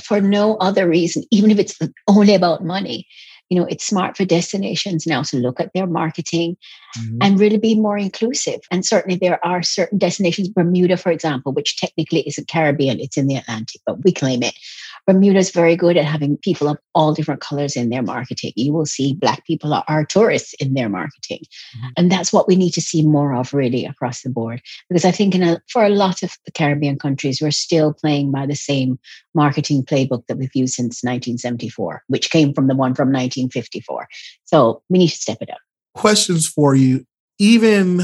For 0.01 0.21
no 0.21 0.57
other 0.57 0.87
reason, 0.87 1.23
even 1.31 1.51
if 1.51 1.59
it's 1.59 1.79
only 2.07 2.35
about 2.35 2.63
money 2.63 3.07
you 3.51 3.59
know 3.59 3.65
it's 3.65 3.85
smart 3.85 4.17
for 4.17 4.25
destinations 4.25 5.05
now 5.05 5.21
to 5.21 5.37
look 5.37 5.59
at 5.59 5.71
their 5.73 5.85
marketing 5.85 6.55
mm-hmm. 6.97 7.17
and 7.21 7.39
really 7.39 7.57
be 7.57 7.75
more 7.75 7.97
inclusive 7.97 8.61
and 8.71 8.85
certainly 8.85 9.17
there 9.17 9.45
are 9.45 9.61
certain 9.61 9.99
destinations 9.99 10.47
bermuda 10.47 10.97
for 10.97 11.11
example 11.11 11.51
which 11.51 11.77
technically 11.77 12.21
isn't 12.21 12.47
caribbean 12.47 12.99
it's 12.99 13.17
in 13.17 13.27
the 13.27 13.35
atlantic 13.35 13.81
but 13.85 14.03
we 14.03 14.11
claim 14.11 14.41
it 14.41 14.55
Bermuda 15.07 15.39
is 15.39 15.51
very 15.51 15.75
good 15.75 15.97
at 15.97 16.05
having 16.05 16.37
people 16.37 16.67
of 16.67 16.77
all 16.93 17.13
different 17.13 17.41
colors 17.41 17.75
in 17.75 17.89
their 17.89 18.03
marketing. 18.03 18.53
You 18.55 18.73
will 18.73 18.85
see 18.85 19.13
Black 19.13 19.45
people 19.45 19.73
are 19.87 20.05
tourists 20.05 20.53
in 20.59 20.73
their 20.73 20.89
marketing. 20.89 21.39
Mm-hmm. 21.77 21.87
And 21.97 22.11
that's 22.11 22.31
what 22.31 22.47
we 22.47 22.55
need 22.55 22.71
to 22.71 22.81
see 22.81 23.05
more 23.05 23.33
of 23.35 23.53
really 23.53 23.85
across 23.85 24.21
the 24.21 24.29
board. 24.29 24.61
Because 24.89 25.05
I 25.05 25.11
think 25.11 25.35
in 25.35 25.43
a, 25.43 25.61
for 25.69 25.83
a 25.83 25.89
lot 25.89 26.23
of 26.23 26.37
the 26.45 26.51
Caribbean 26.51 26.99
countries, 26.99 27.41
we're 27.41 27.51
still 27.51 27.93
playing 27.93 28.31
by 28.31 28.45
the 28.45 28.55
same 28.55 28.99
marketing 29.33 29.83
playbook 29.83 30.27
that 30.27 30.37
we've 30.37 30.55
used 30.55 30.75
since 30.75 31.03
1974, 31.03 32.03
which 32.07 32.29
came 32.29 32.53
from 32.53 32.67
the 32.67 32.75
one 32.75 32.93
from 32.93 33.07
1954. 33.07 34.07
So 34.45 34.83
we 34.89 34.99
need 34.99 35.09
to 35.09 35.17
step 35.17 35.37
it 35.41 35.49
up. 35.49 35.59
Questions 35.95 36.47
for 36.47 36.75
you. 36.75 37.05
Even 37.39 38.01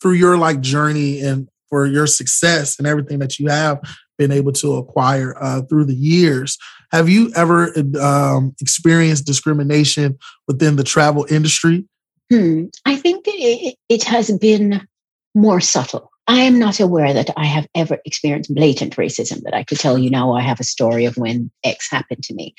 through 0.00 0.14
your 0.14 0.38
like 0.38 0.60
journey 0.60 1.20
and 1.20 1.48
for 1.70 1.86
your 1.86 2.06
success 2.06 2.78
and 2.78 2.86
everything 2.86 3.20
that 3.20 3.38
you 3.38 3.48
have 3.48 3.80
been 4.18 4.32
able 4.32 4.52
to 4.52 4.74
acquire 4.74 5.34
uh, 5.40 5.62
through 5.62 5.86
the 5.86 5.94
years. 5.94 6.58
Have 6.92 7.08
you 7.08 7.32
ever 7.34 7.72
um, 7.98 8.54
experienced 8.60 9.24
discrimination 9.24 10.18
within 10.46 10.76
the 10.76 10.84
travel 10.84 11.26
industry? 11.30 11.86
Hmm. 12.30 12.64
I 12.84 12.96
think 12.96 13.24
it, 13.26 13.76
it 13.88 14.04
has 14.04 14.30
been 14.38 14.86
more 15.34 15.60
subtle. 15.60 16.10
I 16.26 16.40
am 16.42 16.58
not 16.58 16.78
aware 16.78 17.12
that 17.12 17.30
I 17.36 17.44
have 17.44 17.66
ever 17.74 17.98
experienced 18.04 18.54
blatant 18.54 18.96
racism 18.96 19.42
that 19.42 19.54
I 19.54 19.64
could 19.64 19.78
tell 19.80 19.98
you 19.98 20.10
now 20.10 20.32
I 20.32 20.42
have 20.42 20.60
a 20.60 20.64
story 20.64 21.04
of 21.04 21.16
when 21.16 21.50
X 21.64 21.90
happened 21.90 22.22
to 22.24 22.34
me. 22.34 22.54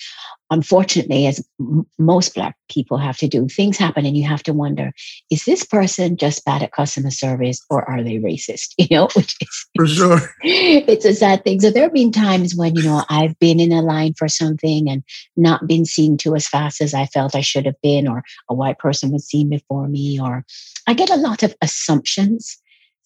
Unfortunately, 0.50 1.26
as 1.28 1.42
m- 1.60 1.88
most 1.98 2.36
Black 2.36 2.58
people 2.70 2.98
have 2.98 3.18
to 3.20 3.28
do, 3.28 3.48
things 3.48 3.78
happen 3.78 4.06
and 4.06 4.18
you 4.18 4.28
have 4.28 4.44
to 4.44 4.54
wonder 4.54 4.92
is 5.30 5.46
this 5.46 5.64
person 5.64 6.18
just 6.18 6.44
bad 6.44 6.62
at 6.62 6.74
customer 6.74 7.12
service 7.12 7.62
or 7.70 7.90
are 7.90 8.04
they 8.04 8.18
racist? 8.18 8.74
You 8.78 8.98
know, 8.98 9.08
which 9.16 9.36
is, 9.40 9.66
for 9.78 9.88
sure. 9.88 10.20
It's 10.42 11.06
a 11.06 11.14
sad 11.14 11.44
thing. 11.44 11.62
So 11.62 11.72
there 11.72 11.84
have 11.84 11.94
been 11.94 12.12
times 12.12 12.56
when, 12.56 12.76
you 12.76 12.84
know, 12.84 13.06
I've 13.10 13.38
been 13.40 13.60
in 13.60 13.72
a 13.72 13.82
line 13.82 14.16
for 14.16 14.28
something 14.28 14.90
and 14.90 15.04
not 15.38 15.68
been 15.68 15.86
seen 15.86 16.18
to 16.18 16.36
as 16.36 16.48
fast 16.48 16.82
as 16.82 16.94
I 16.94 17.06
felt 17.06 17.36
I 17.36 17.42
should 17.42 17.66
have 17.66 17.80
been, 17.82 18.08
or 18.08 18.24
a 18.50 18.54
white 18.54 18.80
person 18.80 19.12
was 19.12 19.26
seen 19.26 19.50
before 19.50 19.88
me, 19.88 20.20
or 20.20 20.44
I 20.88 20.94
get 20.94 21.10
a 21.10 21.16
lot 21.16 21.44
of 21.44 21.56
assumptions 21.62 22.61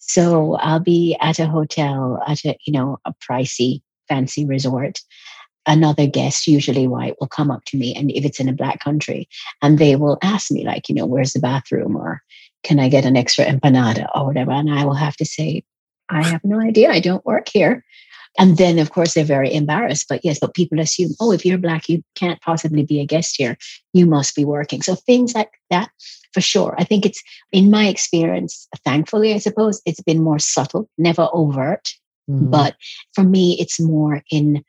so 0.06 0.54
I'll 0.56 0.80
be 0.80 1.16
at 1.20 1.38
a 1.38 1.46
hotel 1.46 2.22
at 2.26 2.44
a, 2.44 2.56
you 2.64 2.72
know, 2.72 2.98
a 3.04 3.12
pricey, 3.14 3.82
fancy 4.08 4.46
resort. 4.46 5.00
Another 5.68 6.06
guest, 6.06 6.46
usually 6.46 6.86
white, 6.86 7.16
will 7.20 7.26
come 7.26 7.50
up 7.50 7.64
to 7.66 7.76
me. 7.76 7.92
And 7.94 8.10
if 8.12 8.24
it's 8.24 8.38
in 8.38 8.48
a 8.48 8.52
black 8.52 8.78
country, 8.78 9.28
and 9.62 9.78
they 9.78 9.96
will 9.96 10.16
ask 10.22 10.50
me, 10.52 10.64
like, 10.64 10.88
you 10.88 10.94
know, 10.94 11.06
where's 11.06 11.32
the 11.32 11.40
bathroom? 11.40 11.96
Or 11.96 12.22
can 12.62 12.78
I 12.78 12.88
get 12.88 13.04
an 13.04 13.16
extra 13.16 13.44
empanada 13.44 14.06
or 14.14 14.26
whatever? 14.26 14.52
And 14.52 14.72
I 14.72 14.84
will 14.84 14.94
have 14.94 15.16
to 15.16 15.24
say, 15.24 15.64
I 16.08 16.22
have 16.22 16.44
no 16.44 16.60
idea. 16.60 16.90
I 16.90 17.00
don't 17.00 17.26
work 17.26 17.48
here. 17.48 17.84
And 18.38 18.58
then, 18.58 18.78
of 18.78 18.92
course, 18.92 19.14
they're 19.14 19.24
very 19.24 19.52
embarrassed. 19.52 20.06
But 20.08 20.20
yes, 20.22 20.38
but 20.38 20.54
people 20.54 20.78
assume, 20.78 21.10
oh, 21.20 21.32
if 21.32 21.44
you're 21.44 21.58
Black, 21.58 21.88
you 21.88 22.02
can't 22.14 22.40
possibly 22.42 22.84
be 22.84 23.00
a 23.00 23.06
guest 23.06 23.34
here. 23.36 23.56
You 23.92 24.06
must 24.06 24.36
be 24.36 24.44
working. 24.44 24.82
So 24.82 24.94
things 24.94 25.34
like 25.34 25.50
that, 25.70 25.90
for 26.36 26.42
sure. 26.42 26.74
I 26.76 26.84
think 26.84 27.06
it's, 27.06 27.22
in 27.50 27.70
my 27.70 27.86
experience, 27.86 28.68
thankfully, 28.84 29.32
I 29.32 29.38
suppose, 29.38 29.80
it's 29.86 30.02
been 30.02 30.22
more 30.22 30.38
subtle, 30.38 30.86
never 30.98 31.30
overt. 31.32 31.88
Mm-hmm. 32.28 32.50
But 32.50 32.76
for 33.14 33.24
me, 33.24 33.56
it's 33.58 33.80
more 33.80 34.22
in 34.30 34.62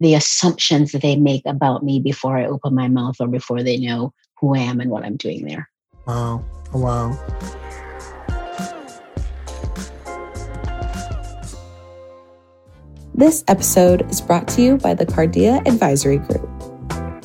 the 0.00 0.14
assumptions 0.14 0.92
that 0.92 1.02
they 1.02 1.16
make 1.16 1.42
about 1.44 1.84
me 1.84 2.00
before 2.00 2.38
I 2.38 2.46
open 2.46 2.74
my 2.74 2.88
mouth 2.88 3.16
or 3.20 3.28
before 3.28 3.62
they 3.62 3.76
know 3.76 4.14
who 4.40 4.56
I 4.56 4.60
am 4.60 4.80
and 4.80 4.90
what 4.90 5.04
I'm 5.04 5.18
doing 5.18 5.44
there. 5.44 5.68
Wow. 6.06 6.42
Wow. 6.72 7.12
This 13.12 13.44
episode 13.46 14.10
is 14.10 14.22
brought 14.22 14.48
to 14.48 14.62
you 14.62 14.78
by 14.78 14.94
the 14.94 15.04
Cardia 15.04 15.60
Advisory 15.68 16.16
Group. 16.16 16.48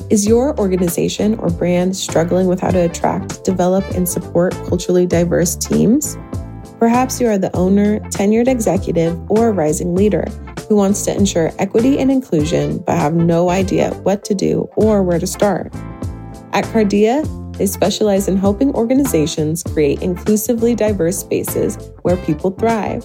Is 0.08 0.24
your 0.24 0.56
organization 0.60 1.36
or 1.40 1.50
brand 1.50 1.96
struggling 1.96 2.46
with 2.46 2.60
how 2.60 2.70
to 2.70 2.78
attract, 2.78 3.42
develop, 3.42 3.84
and 3.96 4.08
support 4.08 4.54
culturally 4.68 5.04
diverse 5.04 5.56
teams? 5.56 6.16
Perhaps 6.78 7.20
you 7.20 7.26
are 7.26 7.38
the 7.38 7.54
owner, 7.56 7.98
tenured 8.10 8.46
executive, 8.46 9.18
or 9.28 9.50
rising 9.52 9.96
leader 9.96 10.24
who 10.68 10.76
wants 10.76 11.04
to 11.06 11.16
ensure 11.16 11.50
equity 11.58 11.98
and 11.98 12.12
inclusion 12.12 12.78
but 12.78 12.96
have 12.96 13.14
no 13.14 13.50
idea 13.50 13.92
what 14.04 14.24
to 14.26 14.34
do 14.34 14.68
or 14.76 15.02
where 15.02 15.18
to 15.18 15.26
start. 15.26 15.74
At 16.52 16.64
Cardia, 16.66 17.24
they 17.58 17.66
specialize 17.66 18.28
in 18.28 18.36
helping 18.36 18.72
organizations 18.74 19.64
create 19.64 20.02
inclusively 20.02 20.76
diverse 20.76 21.18
spaces 21.18 21.78
where 22.02 22.16
people 22.18 22.52
thrive. 22.52 23.04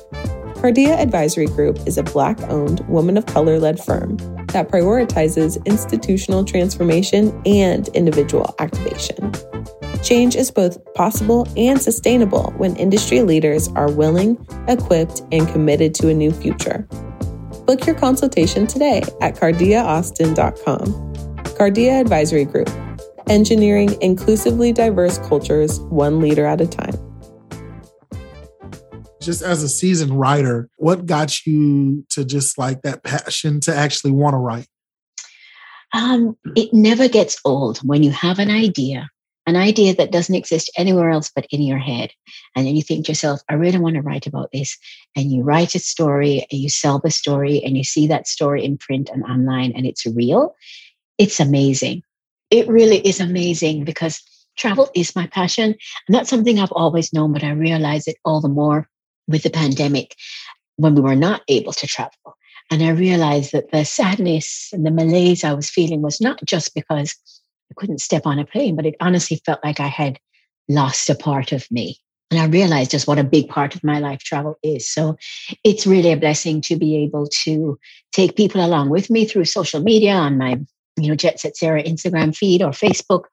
Cardia 0.61 0.95
Advisory 0.99 1.47
Group 1.47 1.79
is 1.87 1.97
a 1.97 2.03
Black 2.03 2.39
owned, 2.43 2.81
woman 2.87 3.17
of 3.17 3.25
color 3.25 3.57
led 3.57 3.83
firm 3.83 4.17
that 4.49 4.69
prioritizes 4.69 5.57
institutional 5.65 6.45
transformation 6.45 7.41
and 7.47 7.87
individual 7.95 8.53
activation. 8.59 9.33
Change 10.03 10.35
is 10.35 10.51
both 10.51 10.77
possible 10.93 11.47
and 11.57 11.81
sustainable 11.81 12.53
when 12.57 12.75
industry 12.75 13.23
leaders 13.23 13.69
are 13.69 13.91
willing, 13.91 14.37
equipped, 14.67 15.23
and 15.31 15.47
committed 15.47 15.95
to 15.95 16.09
a 16.09 16.13
new 16.13 16.29
future. 16.29 16.87
Book 17.65 17.87
your 17.87 17.95
consultation 17.95 18.67
today 18.67 19.01
at 19.19 19.35
cardiaaustin.com. 19.35 20.85
Cardia 21.57 21.99
Advisory 21.99 22.45
Group, 22.45 22.69
engineering 23.29 23.99
inclusively 23.99 24.71
diverse 24.71 25.17
cultures 25.27 25.79
one 25.79 26.19
leader 26.19 26.45
at 26.45 26.61
a 26.61 26.67
time 26.67 27.10
just 29.21 29.43
as 29.43 29.63
a 29.63 29.69
seasoned 29.69 30.19
writer, 30.19 30.67
what 30.77 31.05
got 31.05 31.45
you 31.45 32.03
to 32.09 32.25
just 32.25 32.57
like 32.57 32.81
that 32.81 33.03
passion 33.03 33.59
to 33.61 33.75
actually 33.75 34.11
want 34.11 34.33
to 34.33 34.37
write? 34.37 34.67
Um, 35.93 36.37
it 36.55 36.73
never 36.73 37.07
gets 37.07 37.39
old 37.45 37.77
when 37.79 38.01
you 38.01 38.11
have 38.11 38.39
an 38.39 38.49
idea, 38.49 39.09
an 39.45 39.55
idea 39.55 39.93
that 39.95 40.11
doesn't 40.11 40.35
exist 40.35 40.71
anywhere 40.77 41.09
else 41.09 41.29
but 41.33 41.45
in 41.51 41.61
your 41.61 41.77
head. 41.77 42.11
And 42.55 42.65
then 42.65 42.75
you 42.75 42.81
think 42.81 43.05
to 43.05 43.11
yourself, 43.11 43.41
I 43.49 43.55
really 43.55 43.77
want 43.77 43.95
to 43.95 44.01
write 44.01 44.25
about 44.25 44.51
this. 44.51 44.77
And 45.15 45.31
you 45.31 45.43
write 45.43 45.75
a 45.75 45.79
story 45.79 46.45
and 46.51 46.59
you 46.59 46.69
sell 46.69 46.99
the 46.99 47.11
story 47.11 47.61
and 47.63 47.77
you 47.77 47.83
see 47.83 48.07
that 48.07 48.27
story 48.27 48.63
in 48.63 48.77
print 48.77 49.09
and 49.13 49.23
online 49.23 49.73
and 49.75 49.85
it's 49.85 50.05
real. 50.05 50.55
It's 51.17 51.39
amazing. 51.39 52.03
It 52.49 52.67
really 52.67 53.05
is 53.05 53.19
amazing 53.19 53.83
because 53.83 54.21
travel 54.57 54.89
is 54.95 55.15
my 55.15 55.27
passion. 55.27 55.75
And 56.07 56.15
that's 56.15 56.29
something 56.29 56.59
I've 56.59 56.71
always 56.71 57.13
known, 57.13 57.33
but 57.33 57.43
I 57.43 57.51
realize 57.51 58.07
it 58.07 58.17
all 58.25 58.41
the 58.41 58.49
more 58.49 58.87
with 59.27 59.43
the 59.43 59.49
pandemic 59.49 60.15
when 60.77 60.95
we 60.95 61.01
were 61.01 61.15
not 61.15 61.41
able 61.47 61.73
to 61.73 61.87
travel. 61.87 62.37
And 62.69 62.81
I 62.83 62.89
realized 62.89 63.51
that 63.51 63.71
the 63.71 63.83
sadness 63.83 64.69
and 64.71 64.85
the 64.85 64.91
malaise 64.91 65.43
I 65.43 65.53
was 65.53 65.69
feeling 65.69 66.01
was 66.01 66.21
not 66.21 66.43
just 66.45 66.73
because 66.73 67.15
I 67.69 67.73
couldn't 67.75 67.99
step 67.99 68.25
on 68.25 68.39
a 68.39 68.45
plane, 68.45 68.75
but 68.75 68.85
it 68.85 68.95
honestly 68.99 69.41
felt 69.45 69.59
like 69.63 69.79
I 69.79 69.87
had 69.87 70.19
lost 70.69 71.09
a 71.09 71.15
part 71.15 71.51
of 71.51 71.69
me. 71.69 71.97
And 72.29 72.39
I 72.39 72.45
realized 72.45 72.91
just 72.91 73.07
what 73.07 73.19
a 73.19 73.25
big 73.25 73.49
part 73.49 73.75
of 73.75 73.83
my 73.83 73.99
life 73.99 74.19
travel 74.19 74.55
is. 74.63 74.89
So 74.89 75.17
it's 75.65 75.85
really 75.85 76.13
a 76.13 76.17
blessing 76.17 76.61
to 76.61 76.77
be 76.77 76.95
able 77.03 77.27
to 77.43 77.77
take 78.13 78.37
people 78.37 78.65
along 78.65 78.89
with 78.89 79.09
me 79.09 79.25
through 79.25 79.45
social 79.45 79.81
media 79.81 80.13
on 80.13 80.37
my, 80.37 80.57
you 80.97 81.09
know, 81.09 81.15
Jet 81.15 81.41
Set 81.41 81.57
Sarah 81.57 81.83
Instagram 81.83 82.35
feed 82.35 82.61
or 82.61 82.69
Facebook. 82.69 83.23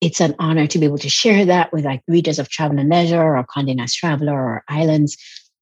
It's 0.00 0.20
an 0.20 0.34
honor 0.38 0.66
to 0.66 0.78
be 0.78 0.86
able 0.86 0.98
to 0.98 1.10
share 1.10 1.44
that 1.44 1.72
with 1.72 1.84
like 1.84 2.02
readers 2.08 2.38
of 2.38 2.48
Travel 2.48 2.78
and 2.78 2.88
Leisure 2.88 3.36
or 3.36 3.44
Condé 3.44 3.76
Nast 3.76 3.96
Traveler 3.96 4.32
or 4.32 4.64
Islands 4.68 5.16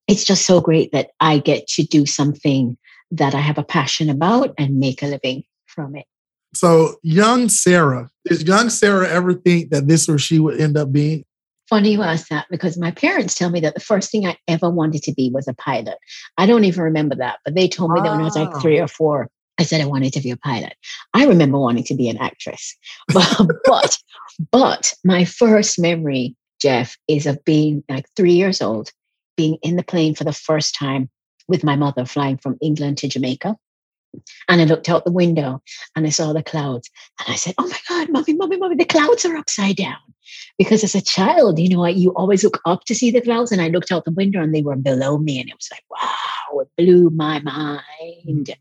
it's 0.08 0.24
just 0.24 0.46
so 0.46 0.60
great 0.60 0.90
that 0.92 1.10
I 1.20 1.38
get 1.38 1.68
to 1.68 1.84
do 1.84 2.06
something 2.06 2.76
that 3.10 3.34
I 3.34 3.40
have 3.40 3.58
a 3.58 3.62
passion 3.62 4.08
about 4.08 4.54
and 4.58 4.80
make 4.80 5.02
a 5.02 5.06
living 5.06 5.44
from 5.66 5.94
it. 5.94 6.06
So, 6.54 6.96
young 7.02 7.50
Sarah, 7.50 8.10
did 8.24 8.48
young 8.48 8.70
Sarah 8.70 9.08
ever 9.08 9.34
think 9.34 9.70
that 9.70 9.86
this 9.86 10.08
or 10.08 10.18
she 10.18 10.38
would 10.38 10.60
end 10.60 10.78
up 10.78 10.90
being? 10.90 11.24
Funny 11.68 11.92
you 11.92 12.02
ask 12.02 12.28
that 12.28 12.46
because 12.50 12.78
my 12.78 12.90
parents 12.90 13.34
tell 13.34 13.50
me 13.50 13.60
that 13.60 13.74
the 13.74 13.80
first 13.80 14.10
thing 14.10 14.26
I 14.26 14.38
ever 14.48 14.70
wanted 14.70 15.02
to 15.02 15.12
be 15.12 15.30
was 15.30 15.46
a 15.46 15.52
pilot. 15.52 15.98
I 16.38 16.46
don't 16.46 16.64
even 16.64 16.82
remember 16.82 17.14
that, 17.16 17.40
but 17.44 17.54
they 17.54 17.68
told 17.68 17.92
me 17.92 18.00
that 18.00 18.10
when 18.10 18.20
I 18.20 18.24
was 18.24 18.36
like 18.36 18.62
three 18.62 18.78
or 18.78 18.84
ah. 18.84 18.86
four, 18.86 19.28
I 19.58 19.64
said 19.64 19.80
I 19.80 19.86
wanted 19.86 20.12
to 20.14 20.20
be 20.20 20.30
a 20.30 20.36
pilot. 20.36 20.74
I 21.14 21.26
remember 21.26 21.58
wanting 21.58 21.84
to 21.84 21.94
be 21.94 22.08
an 22.08 22.18
actress, 22.18 22.76
but 23.12 23.46
but 23.64 23.98
but 24.52 24.94
my 25.04 25.24
first 25.24 25.78
memory, 25.78 26.36
Jeff, 26.60 26.96
is 27.08 27.26
of 27.26 27.44
being 27.44 27.82
like 27.88 28.06
three 28.16 28.34
years 28.34 28.62
old 28.62 28.92
being 29.36 29.56
in 29.62 29.76
the 29.76 29.82
plane 29.82 30.14
for 30.14 30.24
the 30.24 30.32
first 30.32 30.74
time 30.74 31.08
with 31.46 31.64
my 31.64 31.76
mother 31.76 32.04
flying 32.04 32.36
from 32.36 32.58
England 32.60 32.98
to 32.98 33.08
Jamaica. 33.08 33.56
And 34.48 34.60
I 34.60 34.64
looked 34.64 34.88
out 34.88 35.04
the 35.04 35.12
window 35.12 35.62
and 35.94 36.06
I 36.06 36.10
saw 36.10 36.32
the 36.32 36.42
clouds. 36.42 36.90
And 37.20 37.32
I 37.32 37.36
said, 37.36 37.54
Oh 37.58 37.68
my 37.68 37.78
God, 37.88 38.10
mommy, 38.10 38.34
mommy, 38.34 38.56
mommy, 38.56 38.76
the 38.76 38.84
clouds 38.84 39.24
are 39.24 39.36
upside 39.36 39.76
down. 39.76 39.96
Because 40.58 40.82
as 40.82 40.94
a 40.94 41.00
child, 41.00 41.58
you 41.58 41.68
know, 41.68 41.86
you 41.86 42.10
always 42.10 42.42
look 42.42 42.60
up 42.64 42.84
to 42.84 42.94
see 42.94 43.10
the 43.10 43.20
clouds. 43.20 43.52
And 43.52 43.62
I 43.62 43.68
looked 43.68 43.92
out 43.92 44.04
the 44.04 44.10
window 44.10 44.42
and 44.42 44.54
they 44.54 44.62
were 44.62 44.76
below 44.76 45.18
me. 45.18 45.40
And 45.40 45.48
it 45.48 45.56
was 45.56 45.68
like, 45.70 45.84
wow, 45.90 46.60
it 46.60 46.68
blew 46.76 47.10
my 47.10 47.40
mind. 47.40 48.56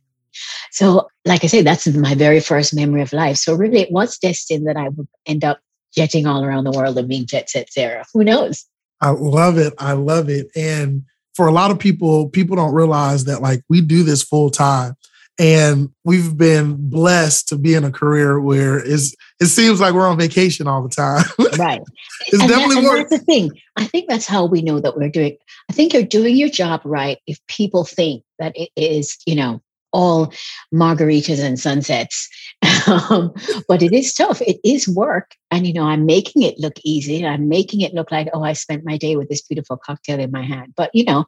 So, 0.77 1.07
like 1.25 1.43
I 1.43 1.48
say, 1.48 1.63
that's 1.63 1.88
my 1.88 2.13
very 2.13 2.39
first 2.39 2.75
memory 2.75 3.01
of 3.01 3.12
life. 3.12 3.38
So, 3.38 3.55
really, 3.55 3.79
it 3.79 3.91
was 3.91 4.15
destined 4.19 4.67
that 4.67 4.77
I 4.77 4.89
would 4.89 5.07
end 5.25 5.43
up 5.43 5.60
jetting 5.96 6.27
all 6.27 6.46
around 6.46 6.65
the 6.65 6.72
world 6.72 7.00
and 7.00 7.10
being 7.10 7.25
Jet 7.25 7.50
Set 7.50 7.74
Sarah. 7.74 8.05
Who 8.13 8.24
knows? 8.24 8.63
I 9.01 9.10
love 9.10 9.57
it. 9.57 9.74
I 9.79 9.93
love 9.93 10.29
it. 10.29 10.51
And 10.55 11.01
for 11.34 11.48
a 11.48 11.51
lot 11.51 11.72
of 11.72 11.79
people, 11.79 12.29
people 12.29 12.55
don't 12.55 12.75
realize 12.75 13.25
that 13.25 13.41
like 13.41 13.63
we 13.67 13.81
do 13.81 14.03
this 14.03 14.22
full 14.22 14.51
time. 14.51 14.93
And 15.39 15.89
we've 16.03 16.38
been 16.38 16.89
blessed 16.89 17.48
to 17.48 17.57
be 17.57 17.74
in 17.74 17.84
a 17.84 17.91
career 17.91 18.39
where 18.39 18.77
it's, 18.77 19.15
it 19.39 19.48
seems 19.48 19.81
like 19.81 19.96
we're 19.96 20.07
on 20.07 20.19
vacation 20.19 20.67
all 20.67 20.84
the 20.84 20.89
time. 20.89 21.25
Right. 21.57 21.81
it's 22.27 22.39
and 22.39 22.50
definitely 22.50 22.84
that, 22.84 22.84
work. 22.84 23.10
That's 23.10 23.22
the 23.22 23.25
thing. 23.25 23.51
I 23.77 23.86
think 23.86 24.10
that's 24.10 24.27
how 24.27 24.46
we 24.46 24.62
know 24.62 24.79
that 24.79 24.96
we're 24.96 25.10
doing. 25.10 25.38
I 25.72 25.74
think 25.74 25.93
you're 25.93 26.03
doing 26.03 26.36
your 26.36 26.50
job 26.50 26.81
right 26.86 27.17
if 27.25 27.39
people 27.48 27.84
think 27.84 28.24
that 28.38 28.55
it 28.55 28.69
is, 28.75 29.17
you 29.25 29.36
know, 29.36 29.62
all 29.94 30.34
margaritas 30.74 31.39
and 31.39 31.60
sunsets. 31.60 32.29
um, 32.88 33.34
but 33.67 33.82
it 33.82 33.94
is 33.94 34.13
tough. 34.13 34.41
It 34.41 34.60
is 34.63 34.88
work. 34.88 35.36
And, 35.51 35.67
you 35.67 35.74
know, 35.74 35.84
I'm 35.84 36.06
making 36.06 36.41
it 36.41 36.60
look 36.60 36.75
easy. 36.84 37.25
I'm 37.25 37.48
making 37.48 37.82
it 37.82 37.94
look 37.94 38.12
like, 38.12 38.29
oh, 38.34 38.44
I 38.44 38.53
spent 38.53 38.86
my 38.86 38.98
day 38.98 39.15
with 39.15 39.29
this 39.29 39.41
beautiful 39.41 39.77
cocktail 39.77 40.20
in 40.20 40.32
my 40.32 40.44
hand. 40.44 40.74
But, 40.75 40.91
you 40.94 41.03
know, 41.03 41.25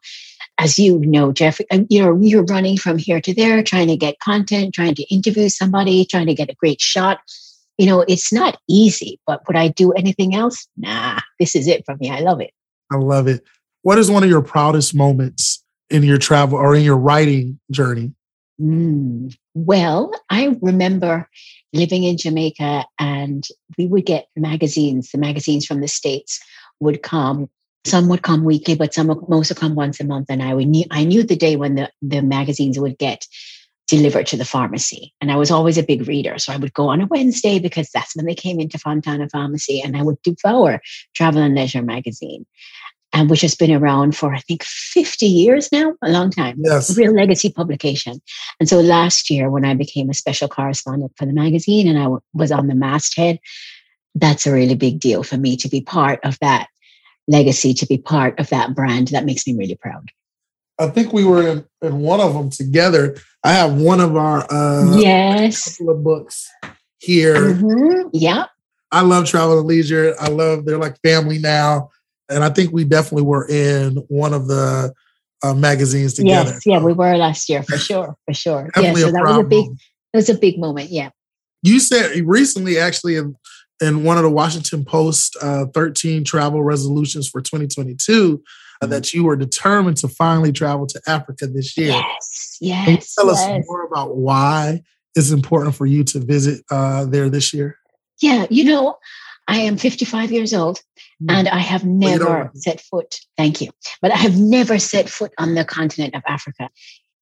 as 0.58 0.78
you 0.78 1.00
know, 1.00 1.32
Jeff, 1.32 1.60
um, 1.72 1.88
you 1.90 2.04
know, 2.04 2.18
you're 2.20 2.44
running 2.44 2.78
from 2.78 2.98
here 2.98 3.22
to 3.22 3.34
there, 3.34 3.64
trying 3.64 3.88
to 3.88 3.98
get 3.98 4.20
content, 4.20 4.74
trying 4.74 4.96
to 4.96 5.14
interview 5.14 5.50
somebody, 5.50 6.06
trying 6.06 6.28
to 6.28 6.34
get 6.34 6.50
a 6.50 6.56
great 6.56 6.82
shot. 6.82 7.20
You 7.78 7.86
know, 7.86 8.04
it's 8.08 8.34
not 8.34 8.60
easy, 8.68 9.22
but 9.26 9.42
would 9.48 9.56
I 9.56 9.70
do 9.70 9.94
anything 9.94 10.36
else? 10.36 10.68
Nah, 10.76 11.20
this 11.40 11.56
is 11.56 11.68
it 11.68 11.86
for 11.86 11.96
me. 11.98 12.12
I 12.12 12.20
love 12.20 12.42
it. 12.42 12.52
I 12.92 12.98
love 12.98 13.28
it. 13.28 13.42
What 13.84 13.98
is 13.98 14.12
one 14.12 14.24
of 14.24 14.30
your 14.30 14.42
proudest 14.42 14.94
moments 14.94 15.64
in 15.90 16.04
your 16.04 16.18
travel 16.18 16.58
or 16.58 16.76
in 16.76 16.84
your 16.84 16.98
writing 16.98 17.60
journey? 17.72 18.14
Mm. 18.60 19.36
Well, 19.54 20.12
I 20.30 20.58
remember 20.62 21.30
living 21.74 22.04
in 22.04 22.18
Jamaica 22.18 22.86
and 23.00 23.48
we 23.78 23.88
would 23.88 24.06
get 24.06 24.28
magazines. 24.36 25.12
The 25.12 25.18
magazines 25.18 25.66
from 25.66 25.82
the 25.82 25.88
States 25.88 26.40
would 26.80 27.02
come. 27.02 27.50
Some 27.86 28.10
would 28.10 28.24
come 28.24 28.44
weekly, 28.44 28.76
but 28.76 28.94
some 28.94 29.08
most 29.30 29.50
would 29.50 29.58
come 29.58 29.76
once 29.76 30.00
a 30.00 30.04
month. 30.04 30.28
And 30.30 30.44
I 30.44 30.54
knew 30.54 30.84
I 30.92 31.06
knew 31.06 31.24
the 31.24 31.38
day 31.38 31.56
when 31.56 31.76
the, 31.76 31.90
the 32.02 32.22
magazines 32.22 32.78
would 32.78 32.98
get 32.98 33.26
delivered 33.88 34.28
to 34.28 34.38
the 34.38 34.46
pharmacy. 34.46 35.14
And 35.20 35.32
I 35.32 35.36
was 35.36 35.50
always 35.50 35.78
a 35.78 35.84
big 35.84 36.08
reader. 36.08 36.38
So 36.38 36.54
I 36.54 36.58
would 36.58 36.74
go 36.74 36.90
on 36.90 37.02
a 37.02 37.08
Wednesday 37.08 37.58
because 37.58 37.90
that's 37.92 38.16
when 38.16 38.26
they 38.26 38.36
came 38.36 38.60
into 38.60 38.78
Fontana 38.78 39.28
Pharmacy 39.30 39.82
and 39.82 39.98
I 39.98 40.04
would 40.04 40.22
devour 40.22 40.80
Travel 41.16 41.42
and 41.42 41.56
Leisure 41.56 41.82
magazine 41.82 42.46
and 43.14 43.30
which 43.30 43.42
has 43.42 43.56
been 43.56 43.72
around 43.72 44.16
for 44.16 44.34
I 44.34 44.40
think 44.40 44.64
50 44.64 45.26
years 45.26 45.72
now, 45.72 45.94
a 46.04 46.10
long 46.10 46.30
time. 46.30 46.58
Yes. 46.60 46.90
A 46.90 47.00
real 47.00 47.14
legacy 47.14 47.52
publication. 47.52 48.22
And 48.60 48.70
so 48.70 48.80
last 48.80 49.30
year, 49.30 49.50
when 49.50 49.66
I 49.66 49.74
became 49.74 50.10
a 50.10 50.14
special 50.14 50.48
correspondent 50.48 51.14
for 51.16 51.26
the 51.26 51.34
magazine 51.34 51.88
and 51.88 51.98
I 51.98 52.04
w- 52.04 52.22
was 52.34 52.52
on 52.52 52.68
the 52.68 52.76
masthead, 52.76 53.40
that's 54.16 54.46
a 54.46 54.54
really 54.54 54.76
big 54.76 55.00
deal 55.00 55.24
for 55.24 55.38
me 55.38 55.56
to 55.58 55.70
be 55.70 55.82
part 55.82 56.20
of 56.24 56.38
that 56.40 56.68
legacy, 57.28 57.74
to 57.76 57.86
be 57.86 57.98
part 57.98 58.40
of 58.40 58.50
that 58.50 58.76
brand. 58.76 59.10
That 59.10 59.26
makes 59.26 59.48
me 59.48 59.56
really 59.56 59.76
proud. 59.76 60.12
I 60.80 60.88
think 60.88 61.12
we 61.12 61.26
were 61.26 61.46
in, 61.46 61.66
in 61.82 62.00
one 62.00 62.22
of 62.22 62.34
them 62.34 62.50
together. 62.50 63.18
I 63.44 63.52
have 63.52 63.74
one 63.74 64.00
of 64.00 64.16
our 64.16 64.46
uh, 64.52 64.98
yes 64.98 65.78
couple 65.78 65.94
of 65.94 66.04
books 66.04 66.50
here. 67.00 67.36
Mm-hmm. 67.36 68.10
Yeah. 68.14 68.46
I 68.92 69.02
love 69.02 69.26
travel 69.26 69.60
and 69.60 69.68
leisure. 69.68 70.16
I 70.20 70.30
love 70.30 70.66
they're 70.66 70.78
like 70.78 71.00
family 71.02 71.38
now 71.38 71.92
and 72.30 72.44
I 72.44 72.50
think 72.50 72.72
we 72.72 72.84
definitely 72.84 73.24
were 73.24 73.48
in 73.48 73.98
one 74.08 74.34
of 74.34 74.48
the 74.48 74.94
uh, 75.44 75.54
magazines 75.54 76.14
together. 76.14 76.52
Yes, 76.52 76.66
yeah, 76.66 76.80
we 76.80 76.94
were 76.94 77.18
last 77.18 77.50
year 77.50 77.64
for 77.64 77.78
sure, 77.78 78.16
for 78.26 78.34
sure. 78.34 78.70
Yeah, 78.76 78.94
so 78.94 79.12
that 79.12 79.24
was 79.24 79.38
a 79.38 79.44
big, 79.44 79.66
moment. 79.66 79.82
that 80.14 80.18
was 80.18 80.30
a 80.30 80.38
big 80.38 80.60
moment. 80.60 80.90
Yeah. 80.90 81.10
You 81.62 81.80
said 81.80 82.16
recently, 82.26 82.78
actually, 82.78 83.16
in, 83.16 83.36
in 83.82 84.04
one 84.04 84.18
of 84.18 84.24
the 84.24 84.30
Washington 84.30 84.86
Post 84.86 85.38
uh, 85.42 85.66
13 85.74 86.24
travel 86.24 86.64
resolutions 86.64 87.28
for 87.28 87.42
2022, 87.42 88.42
uh, 88.82 88.86
that 88.88 89.14
you 89.14 89.24
were 89.24 89.36
determined 89.36 89.98
to 89.98 90.08
finally 90.08 90.52
travel 90.52 90.88
to 90.88 91.02
Africa 91.08 91.48
this 91.48 91.78
year. 91.78 91.90
Yes, 91.90 92.58
yes. 92.62 92.86
Can 92.86 92.94
you 92.94 93.02
tell 93.16 93.28
yes. 93.28 93.60
us 93.60 93.66
more 93.68 93.86
about 93.86 94.16
why 94.16 94.82
it's 95.16 95.32
important 95.32 95.76
for 95.76 95.86
you 95.86 96.04
to 96.06 96.20
visit 96.20 96.64
uh, 96.70 97.06
there 97.06 97.30
this 97.30 97.54
year? 97.54 97.78
Yeah, 98.22 98.46
you 98.50 98.66
know, 98.66 98.98
I 99.50 99.58
am 99.58 99.78
55 99.78 100.32
years 100.32 100.54
old 100.54 100.80
and 101.28 101.50
I 101.50 101.58
have 101.58 101.84
Well, 101.84 101.92
never 101.92 102.52
set 102.54 102.80
foot, 102.82 103.20
thank 103.36 103.62
you, 103.62 103.72
but 104.02 104.12
I 104.12 104.16
have 104.18 104.38
never 104.38 104.78
set 104.78 105.10
foot 105.10 105.34
on 105.40 105.56
the 105.56 105.66
continent 105.66 106.14
of 106.14 106.22
Africa. 106.28 106.70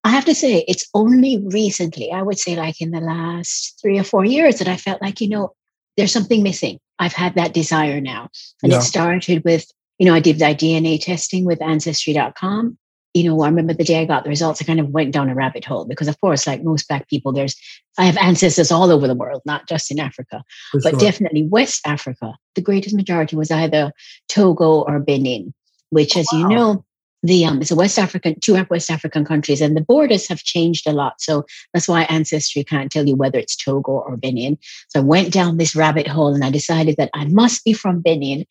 I 0.04 0.10
have 0.10 0.26
to 0.26 0.36
say, 0.36 0.66
it's 0.68 0.88
only 0.94 1.38
recently, 1.38 2.12
I 2.12 2.22
would 2.22 2.38
say 2.38 2.56
like 2.56 2.82
in 2.82 2.92
the 2.92 3.00
last 3.00 3.80
three 3.82 3.98
or 3.98 4.04
four 4.04 4.26
years, 4.26 4.60
that 4.60 4.68
I 4.68 4.78
felt 4.78 5.02
like, 5.02 5.22
you 5.22 5.30
know, 5.30 5.54
there's 5.96 6.12
something 6.12 6.44
missing. 6.44 6.80
I've 7.00 7.14
had 7.14 7.36
that 7.36 7.54
desire 7.54 8.02
now. 8.02 8.30
And 8.62 8.72
Yeah. 8.72 8.80
it 8.80 8.82
started 8.84 9.44
with, 9.46 9.66
you 9.98 10.06
know, 10.06 10.14
I 10.14 10.20
did 10.20 10.40
that 10.40 10.60
DNA 10.60 11.02
testing 11.02 11.46
with 11.46 11.62
ancestry.com. 11.62 12.78
You 13.18 13.24
know, 13.30 13.42
I 13.42 13.50
remember 13.50 13.74
the 13.74 13.84
day 13.84 14.00
I 14.00 14.06
got 14.06 14.24
the 14.24 14.30
results, 14.30 14.62
I 14.62 14.66
kind 14.66 14.80
of 14.80 14.90
went 14.90 15.12
down 15.12 15.30
a 15.30 15.36
rabbit 15.36 15.66
hole 15.66 15.86
because, 15.86 16.08
of 16.08 16.20
course, 16.22 16.46
like 16.46 16.64
most 16.64 16.88
Black 16.88 17.10
people, 17.10 17.34
there's, 17.34 17.56
I 17.98 18.06
have 18.06 18.18
ancestors 18.18 18.72
all 18.72 18.92
over 18.92 19.08
the 19.08 19.16
world, 19.16 19.42
not 19.46 19.68
just 19.68 19.90
in 19.90 20.00
Africa 20.00 20.44
For 20.72 20.82
but 20.82 20.92
sure. 20.92 21.00
definitely 21.00 21.44
West 21.44 21.82
Africa. 21.86 22.36
The 22.54 22.62
greatest 22.62 22.96
majority 22.96 23.36
was 23.36 23.50
either 23.50 23.92
Togo 24.30 24.82
or 24.84 25.00
Benin, 25.00 25.54
which, 25.90 26.16
as 26.16 26.32
you 26.32 26.44
Wow. 26.44 26.50
know, 26.50 26.86
the 27.24 27.46
um, 27.46 27.62
it's 27.62 27.72
a 27.72 27.76
West 27.76 27.98
African, 27.98 28.40
two 28.40 28.64
West 28.70 28.92
African 28.92 29.26
countries, 29.26 29.62
and 29.62 29.76
the 29.76 29.82
borders 29.82 30.28
have 30.28 30.44
changed 30.44 30.88
a 30.88 30.94
lot. 30.94 31.20
So 31.20 31.46
that's 31.74 31.88
why 31.88 32.04
Ancestry 32.04 32.64
can't 32.64 32.92
tell 32.92 33.08
you 33.08 33.16
whether 33.16 33.40
it's 33.40 33.56
Togo 33.56 33.94
or 33.94 34.18
Benin. 34.18 34.58
So 34.90 35.00
I 35.00 35.04
went 35.04 35.34
down 35.34 35.58
this 35.58 35.76
rabbit 35.76 36.08
hole 36.08 36.34
and 36.34 36.44
I 36.46 36.52
decided 36.52 36.96
that 36.98 37.10
I 37.16 37.26
must 37.26 37.66
be 37.66 37.74
from 37.74 38.02
Benin. 38.02 38.46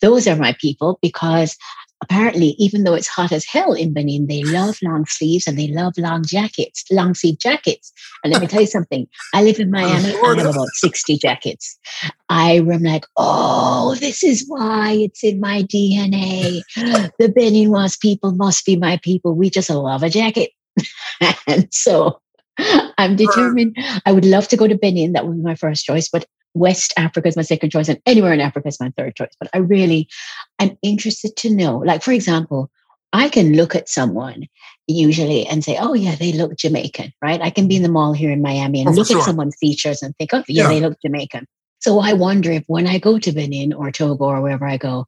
Those 0.00 0.26
are 0.26 0.36
my 0.36 0.54
people 0.58 0.98
because 1.02 1.56
apparently, 2.02 2.54
even 2.58 2.84
though 2.84 2.94
it's 2.94 3.08
hot 3.08 3.32
as 3.32 3.44
hell 3.44 3.72
in 3.72 3.92
Benin, 3.92 4.26
they 4.26 4.42
love 4.42 4.78
long 4.82 5.06
sleeves 5.06 5.46
and 5.46 5.58
they 5.58 5.68
love 5.68 5.94
long 5.96 6.24
jackets, 6.24 6.84
long 6.90 7.14
sleeve 7.14 7.38
jackets. 7.38 7.92
And 8.22 8.32
let 8.32 8.42
me 8.42 8.48
tell 8.48 8.60
you 8.60 8.66
something. 8.66 9.06
I 9.34 9.42
live 9.42 9.58
in 9.58 9.70
Miami. 9.70 10.14
I 10.14 10.34
have 10.36 10.46
about 10.46 10.68
60 10.74 11.18
jackets. 11.18 11.78
I 12.28 12.52
am 12.52 12.82
like, 12.82 13.04
oh, 13.16 13.94
this 13.96 14.22
is 14.22 14.44
why 14.46 14.92
it's 14.92 15.24
in 15.24 15.40
my 15.40 15.62
DNA. 15.62 16.62
The 17.18 17.28
Beninois 17.28 17.98
people 18.00 18.32
must 18.32 18.64
be 18.66 18.76
my 18.76 18.98
people. 19.02 19.34
We 19.34 19.50
just 19.50 19.70
love 19.70 20.02
a 20.02 20.10
jacket. 20.10 20.50
and 21.46 21.72
so 21.72 22.20
I'm 22.58 23.16
determined. 23.16 23.76
I 24.04 24.12
would 24.12 24.24
love 24.24 24.48
to 24.48 24.56
go 24.56 24.66
to 24.66 24.76
Benin. 24.76 25.12
That 25.12 25.26
would 25.26 25.36
be 25.36 25.42
my 25.42 25.54
first 25.54 25.84
choice, 25.84 26.08
but 26.08 26.26
West 26.56 26.94
Africa 26.96 27.28
is 27.28 27.36
my 27.36 27.42
second 27.42 27.70
choice, 27.70 27.88
and 27.88 28.00
anywhere 28.06 28.32
in 28.32 28.40
Africa 28.40 28.68
is 28.68 28.80
my 28.80 28.90
third 28.96 29.14
choice. 29.14 29.34
But 29.38 29.50
I 29.52 29.58
really, 29.58 30.08
I'm 30.58 30.76
interested 30.82 31.36
to 31.36 31.54
know. 31.54 31.78
Like, 31.78 32.02
for 32.02 32.12
example, 32.12 32.70
I 33.12 33.28
can 33.28 33.52
look 33.54 33.74
at 33.74 33.88
someone 33.88 34.46
usually 34.86 35.46
and 35.46 35.62
say, 35.62 35.76
"Oh, 35.78 35.94
yeah, 35.94 36.14
they 36.16 36.32
look 36.32 36.56
Jamaican," 36.56 37.12
right? 37.22 37.40
I 37.42 37.50
can 37.50 37.68
be 37.68 37.76
in 37.76 37.82
the 37.82 37.88
mall 37.88 38.12
here 38.14 38.30
in 38.30 38.40
Miami 38.42 38.80
and 38.80 38.88
Oh, 38.88 38.92
look 38.92 39.08
sure. 39.08 39.18
at 39.18 39.24
someone's 39.24 39.56
features 39.56 40.02
and 40.02 40.16
think, 40.16 40.30
"Oh, 40.32 40.42
yeah, 40.48 40.62
Yeah. 40.62 40.68
they 40.68 40.80
look 40.80 40.96
Jamaican." 41.04 41.46
So 41.80 42.00
I 42.00 42.14
wonder 42.14 42.50
if 42.50 42.64
when 42.66 42.86
I 42.86 42.98
go 42.98 43.18
to 43.18 43.32
Benin 43.32 43.72
or 43.72 43.92
Togo 43.92 44.24
or 44.24 44.40
wherever 44.40 44.66
I 44.66 44.78
go, 44.78 45.06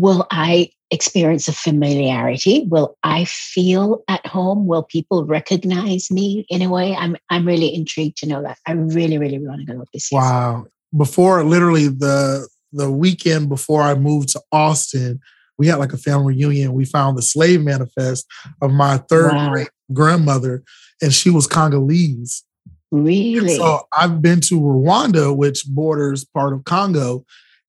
will 0.00 0.26
I 0.30 0.70
experience 0.90 1.46
a 1.48 1.52
familiarity? 1.52 2.66
Will 2.68 2.96
I 3.04 3.24
feel 3.26 4.02
at 4.08 4.26
home? 4.26 4.66
Will 4.66 4.82
people 4.82 5.24
recognize 5.24 6.10
me 6.10 6.44
in 6.48 6.62
a 6.62 6.68
way? 6.68 6.94
I'm 6.96 7.16
I'm 7.30 7.46
really 7.46 7.72
intrigued 7.74 8.16
to 8.18 8.26
know 8.26 8.42
that. 8.42 8.58
I 8.66 8.72
really, 8.72 9.18
really 9.18 9.38
want 9.38 9.66
to 9.66 9.72
go 9.72 9.84
this 9.92 10.10
year. 10.10 10.20
Wow. 10.20 10.66
Before 10.96 11.44
literally 11.44 11.88
the 11.88 12.48
the 12.72 12.90
weekend 12.90 13.48
before 13.48 13.82
I 13.82 13.94
moved 13.94 14.30
to 14.30 14.40
Austin, 14.50 15.20
we 15.58 15.68
had 15.68 15.76
like 15.78 15.92
a 15.92 15.96
family 15.98 16.34
reunion. 16.34 16.72
We 16.72 16.84
found 16.84 17.16
the 17.16 17.22
slave 17.22 17.62
manifest 17.62 18.26
of 18.60 18.72
my 18.72 18.98
third 19.08 19.32
Wow. 19.32 19.50
great 19.50 19.68
grandmother, 19.92 20.64
and 21.00 21.12
she 21.12 21.30
was 21.30 21.46
Congolese. 21.46 22.42
And 22.90 23.04
Really? 23.04 23.56
So 23.56 23.80
I've 23.96 24.20
been 24.22 24.40
to 24.42 24.60
Rwanda, 24.60 25.36
which 25.36 25.66
borders 25.66 26.24
part 26.24 26.52
of 26.52 26.64
Congo, 26.64 27.24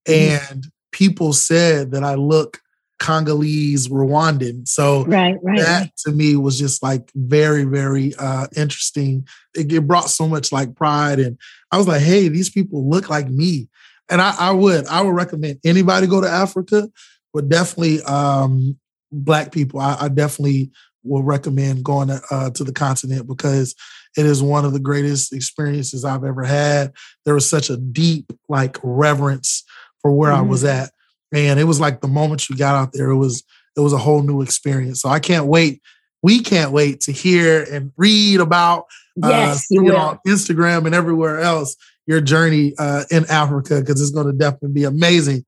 Mhm. 0.07 0.39
and 0.51 0.71
people 0.95 1.33
said 1.33 1.91
that 1.91 2.05
I 2.05 2.15
look 2.15 2.61
Congolese 2.99 3.89
Rwandan. 3.89 4.65
So 4.65 5.03
right, 5.03 5.35
right. 5.43 5.59
that 5.59 5.97
to 6.05 6.13
me 6.13 6.37
was 6.37 6.57
just 6.57 6.81
like 6.81 7.11
very 7.13 7.65
very 7.65 8.15
uh 8.15 8.47
interesting 8.55 9.27
it, 9.53 9.71
it 9.71 9.85
brought 9.85 10.09
so 10.09 10.25
much 10.29 10.53
like 10.53 10.75
pride 10.75 11.19
and 11.19 11.37
i 11.73 11.77
was 11.77 11.87
like 11.87 12.01
hey 12.01 12.29
these 12.29 12.49
people 12.49 12.89
look 12.89 13.09
like 13.09 13.27
me 13.27 13.67
and 14.09 14.21
i, 14.21 14.33
I 14.39 14.51
would 14.51 14.87
i 14.87 15.01
would 15.01 15.13
recommend 15.13 15.59
anybody 15.65 16.07
go 16.07 16.21
to 16.21 16.29
africa 16.29 16.87
but 17.33 17.49
definitely 17.49 18.01
um 18.03 18.77
black 19.11 19.51
people 19.51 19.81
i, 19.81 19.97
I 19.99 20.07
definitely 20.07 20.71
will 21.03 21.23
recommend 21.23 21.83
going 21.83 22.07
to, 22.07 22.21
uh, 22.31 22.49
to 22.51 22.63
the 22.63 22.73
continent 22.73 23.27
because 23.27 23.75
It 24.17 24.25
is 24.25 24.41
one 24.41 24.63
of 24.63 24.73
the 24.73 24.79
greatest 24.79 25.33
experiences 25.33 26.05
I've 26.05 26.23
ever 26.23 26.43
had. 26.43 26.93
There 27.25 27.33
was 27.33 27.49
such 27.49 27.69
a 27.69 27.77
deep, 27.77 28.31
like, 28.47 28.77
reverence 28.81 29.63
for 30.05 30.11
where 30.11 30.31
mm-hmm. 30.31 30.45
I 30.45 30.47
was 30.47 30.63
mm-hmm. 30.63 30.83
at. 30.83 30.91
And 31.33 31.59
it 31.59 31.63
was 31.63 31.79
like 31.79 31.99
the 31.99 32.07
moment 32.07 32.47
you 32.47 32.55
got 32.55 32.75
out 32.75 32.93
there, 32.93 33.09
it 33.09 33.17
was 33.17 33.43
it 33.75 33.79
was 33.79 33.91
a 33.91 33.97
whole 33.97 34.21
new 34.21 34.43
experience. 34.43 35.01
So 35.01 35.09
I 35.09 35.19
can't 35.19 35.47
wait. 35.47 35.81
We 36.21 36.41
can't 36.41 36.71
wait 36.71 37.01
to 37.01 37.11
hear 37.11 37.63
and 37.71 37.91
read 37.97 38.39
about 38.39 38.85
uh, 39.23 39.29
yes, 39.29 39.67
uh, 39.75 39.95
on 39.95 40.19
Instagram 40.27 40.85
and 40.85 40.93
everywhere 40.93 41.39
else 41.39 41.75
your 42.05 42.21
journey 42.21 42.75
uh, 42.77 43.05
in 43.09 43.25
Africa 43.31 43.79
because 43.79 43.99
it's 43.99 44.11
going 44.11 44.27
to 44.27 44.33
definitely 44.33 44.73
be 44.73 44.83
amazing. 44.83 45.43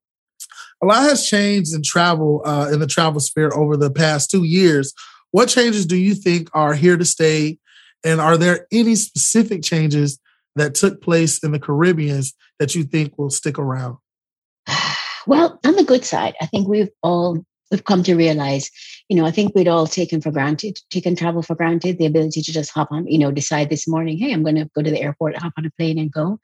A 0.82 0.88
lot 0.88 1.04
has 1.04 1.28
changed 1.28 1.76
in 1.76 1.84
travel 1.84 2.41
uh, 2.43 2.72
in 2.74 2.80
the 2.80 2.88
travel 2.88 3.20
sphere 3.20 3.52
over 3.54 3.78
the 3.78 3.91
past 3.91 4.32
two 4.32 4.43
years. 4.43 4.91
What 5.30 5.50
changes 5.50 5.86
do 5.86 5.98
you 5.98 6.15
think 6.15 6.50
are 6.56 6.74
here 6.74 6.98
to 6.98 7.06
stay? 7.06 7.60
And 8.04 8.20
are 8.20 8.38
there 8.38 8.65
any 8.72 8.96
specific 8.96 9.62
changes 9.62 10.20
that 10.56 10.74
took 10.74 11.00
place 11.00 11.43
in 11.43 11.52
the 11.52 11.60
Caribbean 11.60 12.24
that 12.58 12.74
you 12.74 12.86
think 12.86 13.20
will 13.20 13.30
stick 13.30 13.60
around? 13.60 13.98
Well, 15.28 15.60
on 15.66 15.76
the 15.76 15.84
good 15.84 16.06
side, 16.06 16.36
I 16.40 16.46
think 16.46 16.70
we've 16.70 16.90
all 17.04 17.46
we've 17.70 17.84
come 17.84 18.02
to 18.04 18.16
realize, 18.16 18.72
you 19.10 19.18
know, 19.18 19.26
I 19.26 19.32
think 19.32 19.54
we'd 19.54 19.68
all 19.68 19.88
taken 19.88 20.22
for 20.22 20.32
granted, 20.32 20.80
taken 20.90 21.18
travel 21.18 21.42
for 21.42 21.54
granted, 21.54 21.98
the 21.98 22.06
ability 22.06 22.42
to 22.44 22.54
just 22.54 22.72
hop 22.72 22.88
on, 22.92 23.06
you 23.08 23.18
know, 23.18 23.30
decide 23.30 23.70
this 23.70 23.90
morning, 23.90 24.18
hey, 24.18 24.32
I'm 24.32 24.42
going 24.42 24.56
to 24.56 24.70
go 24.74 24.82
to 24.82 24.90
the 24.90 25.02
airport, 25.02 25.36
hop 25.36 25.52
on 25.58 25.66
a 25.66 25.72
plane 25.72 26.00
and 26.00 26.10
go. 26.10 26.40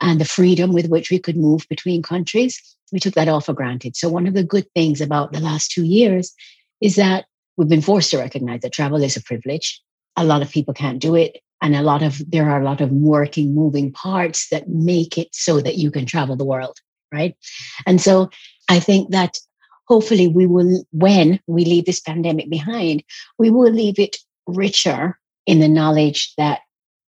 And 0.00 0.20
the 0.20 0.24
freedom 0.24 0.72
with 0.72 0.88
which 0.88 1.12
we 1.12 1.20
could 1.20 1.36
move 1.36 1.64
between 1.70 2.02
countries, 2.02 2.60
we 2.90 2.98
took 2.98 3.14
that 3.14 3.28
all 3.28 3.40
for 3.40 3.52
granted. 3.52 3.94
So, 3.94 4.08
one 4.08 4.26
of 4.26 4.34
the 4.34 4.42
good 4.42 4.66
things 4.74 5.00
about 5.00 5.32
the 5.32 5.40
last 5.40 5.70
two 5.70 5.84
years 5.84 6.34
is 6.80 6.96
that 6.96 7.26
we've 7.56 7.68
been 7.68 7.82
forced 7.82 8.10
to 8.10 8.18
recognize 8.18 8.62
that 8.62 8.72
travel 8.72 9.00
is 9.00 9.16
a 9.16 9.22
privilege. 9.22 9.80
A 10.16 10.24
lot 10.24 10.42
of 10.42 10.50
people 10.50 10.74
can't 10.74 10.98
do 10.98 11.14
it. 11.14 11.38
And 11.62 11.76
a 11.76 11.82
lot 11.82 12.02
of, 12.02 12.20
there 12.28 12.50
are 12.50 12.60
a 12.60 12.64
lot 12.64 12.80
of 12.80 12.90
working, 12.90 13.54
moving 13.54 13.92
parts 13.92 14.48
that 14.50 14.68
make 14.68 15.18
it 15.18 15.28
so 15.32 15.60
that 15.60 15.76
you 15.76 15.92
can 15.92 16.06
travel 16.06 16.34
the 16.34 16.44
world 16.44 16.78
right? 17.12 17.36
And 17.86 18.00
so 18.00 18.30
I 18.68 18.80
think 18.80 19.10
that 19.10 19.38
hopefully 19.86 20.28
we 20.28 20.46
will, 20.46 20.84
when 20.92 21.40
we 21.46 21.64
leave 21.64 21.86
this 21.86 22.00
pandemic 22.00 22.50
behind, 22.50 23.02
we 23.38 23.50
will 23.50 23.72
leave 23.72 23.98
it 23.98 24.16
richer 24.46 25.18
in 25.46 25.60
the 25.60 25.68
knowledge 25.68 26.34
that 26.36 26.60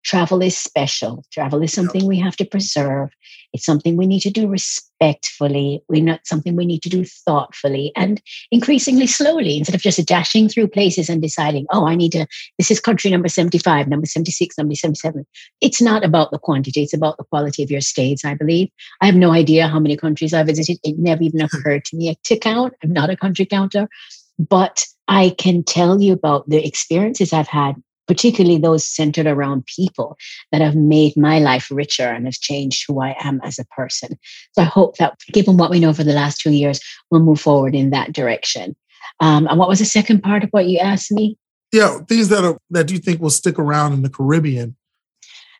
travel 0.04 0.42
is 0.42 0.56
special. 0.56 1.24
Travel 1.32 1.62
is 1.62 1.72
something 1.72 2.06
we 2.06 2.18
have 2.18 2.36
to 2.36 2.44
preserve. 2.44 3.10
It's 3.52 3.64
something 3.64 3.96
we 3.96 4.06
need 4.06 4.20
to 4.20 4.30
do 4.30 4.46
respectfully. 4.46 5.82
We're 5.88 6.04
not 6.04 6.26
something 6.26 6.54
we 6.54 6.66
need 6.66 6.82
to 6.82 6.88
do 6.88 7.04
thoughtfully 7.04 7.92
and 7.96 8.20
increasingly 8.50 9.06
slowly 9.06 9.58
instead 9.58 9.74
of 9.74 9.80
just 9.80 10.04
dashing 10.06 10.48
through 10.48 10.68
places 10.68 11.08
and 11.08 11.20
deciding, 11.20 11.66
oh, 11.72 11.86
I 11.86 11.96
need 11.96 12.12
to, 12.12 12.26
this 12.58 12.70
is 12.70 12.80
country 12.80 13.10
number 13.10 13.28
75, 13.28 13.88
number 13.88 14.06
76, 14.06 14.56
number 14.56 14.74
77. 14.74 15.26
It's 15.60 15.82
not 15.82 16.04
about 16.04 16.30
the 16.30 16.38
quantity, 16.38 16.82
it's 16.82 16.94
about 16.94 17.16
the 17.16 17.24
quality 17.24 17.62
of 17.62 17.70
your 17.70 17.80
stays, 17.80 18.24
I 18.24 18.34
believe. 18.34 18.68
I 19.00 19.06
have 19.06 19.16
no 19.16 19.32
idea 19.32 19.68
how 19.68 19.80
many 19.80 19.96
countries 19.96 20.32
I 20.32 20.42
visited. 20.44 20.78
It 20.84 20.98
never 20.98 21.22
even 21.22 21.40
hmm. 21.40 21.46
occurred 21.46 21.84
to 21.86 21.96
me 21.96 22.16
to 22.24 22.38
count. 22.38 22.74
I'm 22.82 22.92
not 22.92 23.10
a 23.10 23.16
country 23.16 23.46
counter, 23.46 23.88
but 24.38 24.84
I 25.08 25.34
can 25.38 25.64
tell 25.64 26.00
you 26.00 26.12
about 26.12 26.48
the 26.48 26.64
experiences 26.64 27.32
I've 27.32 27.48
had 27.48 27.74
particularly 28.10 28.58
those 28.58 28.84
centered 28.84 29.28
around 29.28 29.64
people 29.66 30.18
that 30.50 30.60
have 30.60 30.74
made 30.74 31.16
my 31.16 31.38
life 31.38 31.68
richer 31.70 32.08
and 32.08 32.26
have 32.26 32.34
changed 32.34 32.82
who 32.88 33.00
I 33.00 33.14
am 33.20 33.40
as 33.44 33.56
a 33.56 33.64
person. 33.66 34.18
So 34.50 34.62
I 34.62 34.64
hope 34.64 34.96
that 34.96 35.16
given 35.32 35.56
what 35.56 35.70
we 35.70 35.78
know 35.78 35.92
for 35.92 36.02
the 36.02 36.12
last 36.12 36.40
two 36.40 36.50
years, 36.50 36.80
we'll 37.08 37.22
move 37.22 37.40
forward 37.40 37.72
in 37.72 37.90
that 37.90 38.12
direction. 38.12 38.74
Um, 39.20 39.46
and 39.46 39.60
what 39.60 39.68
was 39.68 39.78
the 39.78 39.84
second 39.84 40.24
part 40.24 40.42
of 40.42 40.50
what 40.50 40.66
you 40.66 40.80
asked 40.80 41.12
me? 41.12 41.38
Yeah, 41.70 42.00
things 42.08 42.30
that 42.30 42.42
are 42.44 42.58
that 42.70 42.90
you 42.90 42.98
think 42.98 43.20
will 43.20 43.30
stick 43.30 43.60
around 43.60 43.92
in 43.92 44.02
the 44.02 44.10
Caribbean. 44.10 44.74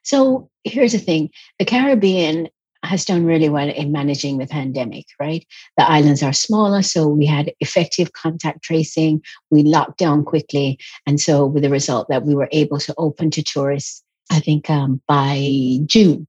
So 0.03 0.51
here's 0.65 0.91
the 0.91 0.99
thing: 0.99 1.31
the 1.61 1.65
Caribbean 1.65 2.49
has 2.83 3.05
done 3.05 3.25
really 3.25 3.49
well 3.49 3.69
in 3.69 3.93
managing 3.93 4.39
the 4.39 4.47
pandemic, 4.47 5.07
right? 5.19 5.47
The 5.77 5.89
islands 5.89 6.23
are 6.23 6.33
smaller, 6.33 6.83
so 6.83 7.07
we 7.07 7.27
had 7.27 7.53
effective 7.61 8.13
contact 8.13 8.63
tracing. 8.63 9.23
We 9.51 9.63
locked 9.63 9.99
down 9.99 10.25
quickly. 10.25 10.79
And 11.07 11.21
so, 11.21 11.47
with 11.47 11.63
the 11.63 11.71
result 11.71 12.09
that 12.09 12.25
we 12.25 12.35
were 12.35 12.49
able 12.53 12.79
to 12.79 12.95
open 12.97 13.31
to 13.33 13.43
tourists, 13.43 14.03
I 14.31 14.41
think 14.41 14.71
um, 14.71 15.01
by 15.07 15.79
June. 15.87 16.27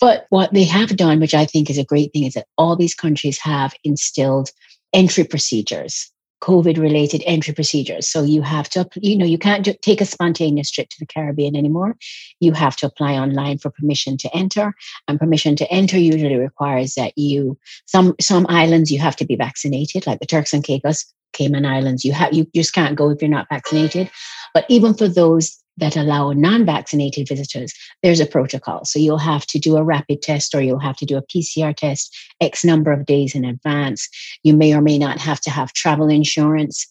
But 0.00 0.26
what 0.30 0.52
they 0.52 0.64
have 0.64 0.96
done, 0.96 1.20
which 1.20 1.34
I 1.34 1.46
think 1.46 1.70
is 1.70 1.78
a 1.78 1.84
great 1.84 2.12
thing, 2.12 2.24
is 2.24 2.34
that 2.34 2.48
all 2.58 2.76
these 2.76 2.94
countries 2.94 3.38
have 3.38 3.74
instilled 3.84 4.50
entry 4.92 5.24
procedures 5.24 6.10
COVID 6.44 6.78
related 6.78 7.22
entry 7.24 7.54
procedures. 7.54 8.06
So 8.06 8.22
you 8.22 8.42
have 8.42 8.68
to, 8.70 8.86
you 8.96 9.16
know, 9.16 9.24
you 9.24 9.38
can't 9.38 9.66
take 9.80 10.02
a 10.02 10.04
spontaneous 10.04 10.70
trip 10.70 10.90
to 10.90 10.96
the 11.00 11.06
Caribbean 11.06 11.56
anymore. 11.56 11.96
You 12.38 12.52
have 12.52 12.76
to 12.76 12.86
apply 12.86 13.14
online 13.14 13.56
for 13.56 13.70
permission 13.70 14.18
to 14.18 14.36
enter. 14.36 14.74
And 15.08 15.18
permission 15.18 15.56
to 15.56 15.72
enter 15.72 15.96
usually 15.96 16.36
requires 16.36 16.96
that 16.96 17.16
you, 17.16 17.58
some, 17.86 18.14
some 18.20 18.44
islands 18.50 18.92
you 18.92 18.98
have 18.98 19.16
to 19.16 19.24
be 19.24 19.36
vaccinated, 19.36 20.06
like 20.06 20.20
the 20.20 20.26
Turks 20.26 20.52
and 20.52 20.62
Caicos, 20.62 21.06
Cayman 21.32 21.64
Islands. 21.64 22.04
You 22.04 22.12
have, 22.12 22.34
you 22.34 22.46
just 22.54 22.74
can't 22.74 22.94
go 22.94 23.08
if 23.08 23.22
you're 23.22 23.30
not 23.30 23.48
vaccinated. 23.48 24.10
But 24.52 24.66
even 24.68 24.92
for 24.92 25.08
those 25.08 25.63
that 25.76 25.96
allow 25.96 26.32
non 26.32 26.64
vaccinated 26.64 27.28
visitors, 27.28 27.72
there's 28.02 28.20
a 28.20 28.26
protocol. 28.26 28.84
So 28.84 28.98
you'll 28.98 29.18
have 29.18 29.46
to 29.46 29.58
do 29.58 29.76
a 29.76 29.84
rapid 29.84 30.22
test 30.22 30.54
or 30.54 30.62
you'll 30.62 30.78
have 30.78 30.96
to 30.98 31.06
do 31.06 31.16
a 31.16 31.22
PCR 31.22 31.74
test 31.74 32.16
X 32.40 32.64
number 32.64 32.92
of 32.92 33.06
days 33.06 33.34
in 33.34 33.44
advance. 33.44 34.08
You 34.42 34.54
may 34.54 34.74
or 34.74 34.82
may 34.82 34.98
not 34.98 35.18
have 35.18 35.40
to 35.42 35.50
have 35.50 35.72
travel 35.72 36.08
insurance. 36.08 36.86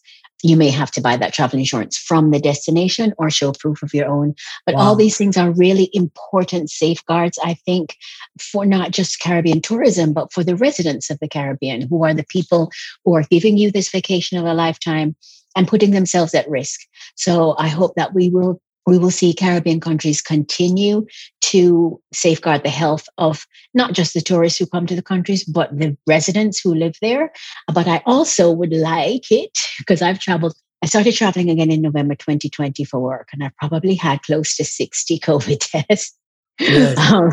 You 0.45 0.57
may 0.57 0.69
have 0.69 0.91
to 0.91 1.01
buy 1.01 1.15
that 1.15 1.33
travel 1.33 1.57
insurance 1.57 1.97
from 1.97 2.31
the 2.31 2.39
destination 2.39 3.13
or 3.17 3.29
show 3.29 3.53
proof 3.53 3.81
of 3.81 3.93
your 3.93 4.09
own. 4.09 4.35
But 4.65 4.75
wow. 4.75 4.81
all 4.81 4.95
these 4.95 5.17
things 5.17 5.37
are 5.37 5.51
really 5.51 5.89
important 5.93 6.69
safeguards, 6.69 7.39
I 7.41 7.53
think, 7.53 7.95
for 8.41 8.65
not 8.65 8.91
just 8.91 9.21
Caribbean 9.21 9.61
tourism, 9.61 10.11
but 10.11 10.33
for 10.33 10.43
the 10.43 10.57
residents 10.57 11.09
of 11.09 11.17
the 11.19 11.29
Caribbean, 11.29 11.87
who 11.87 12.03
are 12.03 12.13
the 12.13 12.25
people 12.27 12.71
who 13.05 13.15
are 13.15 13.23
giving 13.23 13.57
you 13.57 13.71
this 13.71 13.89
vacation 13.89 14.37
of 14.37 14.45
a 14.45 14.53
lifetime 14.53 15.15
and 15.55 15.67
putting 15.67 15.91
themselves 15.91 16.33
at 16.33 16.49
risk. 16.49 16.81
So 17.15 17.55
I 17.57 17.67
hope 17.67 17.95
that 17.95 18.13
we 18.13 18.29
will 18.29 18.59
we 18.85 18.97
will 18.97 19.11
see 19.11 19.33
Caribbean 19.33 19.79
countries 19.79 20.21
continue 20.21 21.05
to 21.41 22.01
safeguard 22.13 22.63
the 22.63 22.69
health 22.69 23.07
of 23.17 23.45
not 23.73 23.93
just 23.93 24.13
the 24.13 24.21
tourists 24.21 24.59
who 24.59 24.65
come 24.65 24.85
to 24.87 24.95
the 24.95 25.01
countries, 25.01 25.43
but 25.43 25.77
the 25.77 25.97
residents 26.07 26.59
who 26.59 26.75
live 26.75 26.95
there. 27.01 27.31
But 27.73 27.87
I 27.87 28.01
also 28.05 28.51
would 28.51 28.73
like 28.73 29.31
it 29.31 29.57
because 29.77 30.01
I've 30.01 30.19
traveled. 30.19 30.55
I 30.81 30.85
started 30.85 31.13
traveling 31.13 31.49
again 31.49 31.71
in 31.71 31.81
November 31.81 32.15
2020 32.15 32.83
for 32.83 32.99
work, 32.99 33.29
and 33.31 33.43
I've 33.43 33.55
probably 33.55 33.95
had 33.95 34.21
close 34.23 34.57
to 34.57 34.65
60 34.65 35.19
COVID 35.27 35.85
tests. 35.87 36.17
Yes. 36.59 36.99
Um, 37.11 37.31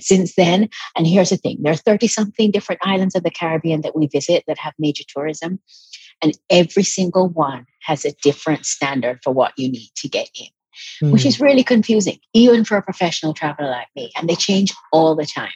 since 0.00 0.36
then. 0.36 0.68
And 0.96 1.04
here's 1.04 1.30
the 1.30 1.36
thing 1.36 1.58
there 1.60 1.72
are 1.72 1.76
30 1.76 2.06
something 2.06 2.52
different 2.52 2.80
islands 2.84 3.16
of 3.16 3.24
the 3.24 3.30
Caribbean 3.30 3.80
that 3.80 3.96
we 3.96 4.06
visit 4.06 4.44
that 4.46 4.58
have 4.58 4.74
major 4.78 5.02
tourism. 5.08 5.58
And 6.22 6.38
every 6.50 6.84
single 6.84 7.28
one 7.28 7.66
has 7.82 8.04
a 8.04 8.12
different 8.22 8.66
standard 8.66 9.20
for 9.24 9.32
what 9.32 9.54
you 9.56 9.70
need 9.70 9.90
to 9.96 10.08
get 10.08 10.28
in 10.38 10.48
mm. 11.02 11.10
which 11.12 11.26
is 11.26 11.36
hmm. 11.36 11.44
really 11.44 11.64
confusing, 11.64 12.18
even 12.34 12.64
for 12.64 12.76
a 12.76 12.82
professional 12.82 13.34
traveler 13.34 13.68
like 13.68 13.88
me. 13.96 14.10
And 14.16 14.28
they 14.28 14.36
change 14.36 14.72
all 14.92 15.14
the 15.14 15.26
time. 15.26 15.52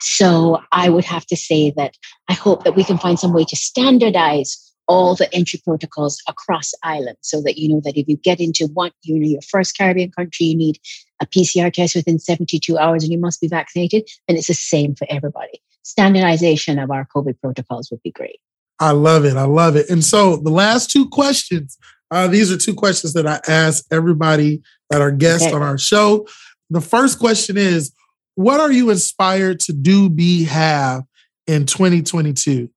So 0.00 0.60
I 0.72 0.88
would 0.88 1.04
have 1.04 1.26
to 1.26 1.36
say 1.36 1.72
that 1.76 1.94
I 2.28 2.32
hope 2.32 2.64
that 2.64 2.76
we 2.76 2.84
can 2.84 2.98
find 2.98 3.18
some 3.18 3.32
way 3.32 3.44
to 3.44 3.56
standardize 3.56 4.70
all 4.88 5.14
the 5.14 5.32
entry 5.32 5.60
protocols 5.64 6.20
across 6.26 6.72
islands 6.82 7.20
so 7.22 7.40
that 7.42 7.56
you 7.56 7.68
know 7.68 7.80
that 7.84 7.96
if 7.96 8.08
you 8.08 8.16
get 8.16 8.40
into 8.40 8.66
one, 8.74 8.90
you 9.04 9.18
know, 9.20 9.28
your 9.28 9.40
first 9.42 9.78
Caribbean 9.78 10.10
country, 10.10 10.46
you 10.46 10.56
need 10.56 10.80
a 11.22 11.26
PCR 11.26 11.72
test 11.72 11.94
within 11.94 12.18
72 12.18 12.76
hours 12.76 13.04
and 13.04 13.12
you 13.12 13.18
must 13.18 13.40
be 13.40 13.46
vaccinated, 13.46 14.08
And 14.26 14.36
it's 14.36 14.48
the 14.48 14.54
same 14.54 14.96
for 14.96 15.06
everybody. 15.08 15.62
Standardization 15.84 16.78
of 16.78 16.90
our 16.90 17.06
COVID 17.14 17.40
protocols 17.40 17.88
would 17.90 18.02
be 18.02 18.10
great. 18.10 18.40
I 18.80 18.90
love 18.92 19.24
it. 19.24 19.36
I 19.36 19.44
love 19.44 19.76
it. 19.76 19.88
And 19.90 20.02
so 20.02 20.36
the 20.36 20.50
last 20.50 20.90
two 20.90 21.08
questions 21.08 21.78
uh, 22.10 22.28
these 22.28 22.50
are 22.52 22.56
two 22.56 22.74
questions 22.74 23.12
that 23.14 23.26
I 23.26 23.40
ask 23.48 23.84
everybody 23.90 24.62
that 24.90 25.00
are 25.00 25.10
guests 25.10 25.46
okay. 25.46 25.54
on 25.54 25.62
our 25.62 25.78
show. 25.78 26.26
The 26.70 26.80
first 26.80 27.18
question 27.18 27.56
is 27.56 27.92
What 28.34 28.60
are 28.60 28.72
you 28.72 28.90
inspired 28.90 29.60
to 29.60 29.72
do, 29.72 30.08
be, 30.08 30.44
have 30.44 31.04
in 31.46 31.66
2022? 31.66 32.70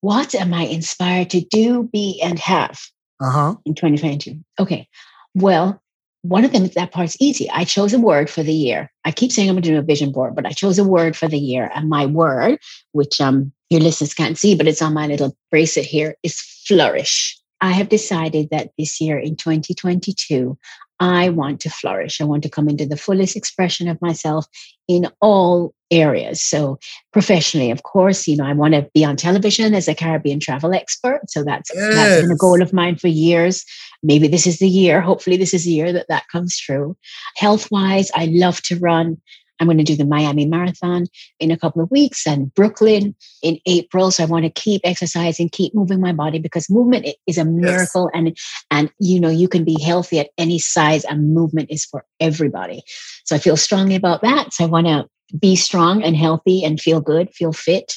What 0.00 0.34
am 0.34 0.52
I 0.52 0.64
inspired 0.64 1.30
to 1.30 1.40
do, 1.40 1.88
be, 1.92 2.20
and 2.22 2.38
have 2.38 2.78
uh-huh. 3.22 3.56
in 3.64 3.74
2022? 3.74 4.38
Okay. 4.60 4.88
Well, 5.34 5.80
one 6.24 6.44
of 6.44 6.52
them, 6.52 6.68
that 6.74 6.92
part's 6.92 7.16
easy. 7.20 7.50
I 7.50 7.64
chose 7.64 7.92
a 7.92 7.98
word 7.98 8.30
for 8.30 8.42
the 8.42 8.52
year. 8.52 8.90
I 9.04 9.12
keep 9.12 9.30
saying 9.30 9.48
I'm 9.48 9.56
going 9.56 9.62
to 9.64 9.70
do 9.70 9.78
a 9.78 9.82
vision 9.82 10.10
board, 10.10 10.34
but 10.34 10.46
I 10.46 10.50
chose 10.50 10.78
a 10.78 10.84
word 10.84 11.16
for 11.16 11.28
the 11.28 11.38
year. 11.38 11.70
And 11.74 11.88
my 11.88 12.06
word, 12.06 12.58
which 12.92 13.20
um, 13.20 13.52
your 13.68 13.80
listeners 13.80 14.14
can't 14.14 14.38
see, 14.38 14.54
but 14.54 14.66
it's 14.66 14.80
on 14.80 14.94
my 14.94 15.06
little 15.06 15.36
bracelet 15.50 15.84
here, 15.84 16.16
is 16.22 16.40
flourish. 16.40 17.38
I 17.64 17.70
have 17.70 17.88
decided 17.88 18.50
that 18.50 18.72
this 18.76 19.00
year 19.00 19.18
in 19.18 19.36
2022, 19.36 20.58
I 21.00 21.30
want 21.30 21.60
to 21.60 21.70
flourish. 21.70 22.20
I 22.20 22.24
want 22.24 22.42
to 22.42 22.50
come 22.50 22.68
into 22.68 22.84
the 22.84 22.98
fullest 22.98 23.36
expression 23.36 23.88
of 23.88 24.02
myself 24.02 24.44
in 24.86 25.08
all 25.22 25.72
areas. 25.90 26.42
So 26.42 26.78
professionally, 27.10 27.70
of 27.70 27.82
course, 27.82 28.28
you 28.28 28.36
know, 28.36 28.44
I 28.44 28.52
want 28.52 28.74
to 28.74 28.86
be 28.92 29.02
on 29.02 29.16
television 29.16 29.72
as 29.72 29.88
a 29.88 29.94
Caribbean 29.94 30.40
travel 30.40 30.74
expert. 30.74 31.22
So 31.28 31.42
that's 31.42 31.70
yes. 31.74 31.94
that's 31.94 32.20
been 32.20 32.32
a 32.32 32.36
goal 32.36 32.60
of 32.60 32.74
mine 32.74 32.96
for 32.96 33.08
years. 33.08 33.64
Maybe 34.02 34.28
this 34.28 34.46
is 34.46 34.58
the 34.58 34.68
year. 34.68 35.00
Hopefully, 35.00 35.38
this 35.38 35.54
is 35.54 35.64
the 35.64 35.72
year 35.72 35.90
that 35.90 36.08
that 36.10 36.28
comes 36.30 36.58
true. 36.58 36.98
Health 37.36 37.70
wise, 37.70 38.10
I 38.14 38.26
love 38.26 38.60
to 38.64 38.78
run. 38.78 39.16
I'm 39.60 39.66
going 39.66 39.78
to 39.78 39.84
do 39.84 39.96
the 39.96 40.04
Miami 40.04 40.46
Marathon 40.46 41.06
in 41.38 41.50
a 41.50 41.56
couple 41.56 41.82
of 41.82 41.90
weeks 41.90 42.26
and 42.26 42.52
Brooklyn 42.54 43.14
in 43.42 43.58
April. 43.66 44.10
So 44.10 44.24
I 44.24 44.26
want 44.26 44.44
to 44.44 44.50
keep 44.50 44.80
exercising, 44.84 45.48
keep 45.48 45.74
moving 45.74 46.00
my 46.00 46.12
body 46.12 46.38
because 46.38 46.68
movement 46.68 47.06
is 47.26 47.38
a 47.38 47.44
miracle. 47.44 48.10
Yes. 48.12 48.18
And, 48.18 48.38
and, 48.70 48.92
you 48.98 49.20
know, 49.20 49.30
you 49.30 49.48
can 49.48 49.64
be 49.64 49.80
healthy 49.80 50.18
at 50.18 50.30
any 50.38 50.58
size 50.58 51.04
and 51.04 51.34
movement 51.34 51.70
is 51.70 51.84
for 51.84 52.04
everybody. 52.20 52.82
So 53.24 53.36
I 53.36 53.38
feel 53.38 53.56
strongly 53.56 53.94
about 53.94 54.22
that. 54.22 54.52
So 54.52 54.64
I 54.64 54.68
want 54.68 54.86
to 54.86 55.08
be 55.38 55.56
strong 55.56 56.02
and 56.02 56.16
healthy 56.16 56.64
and 56.64 56.80
feel 56.80 57.00
good, 57.00 57.32
feel 57.32 57.52
fit. 57.52 57.94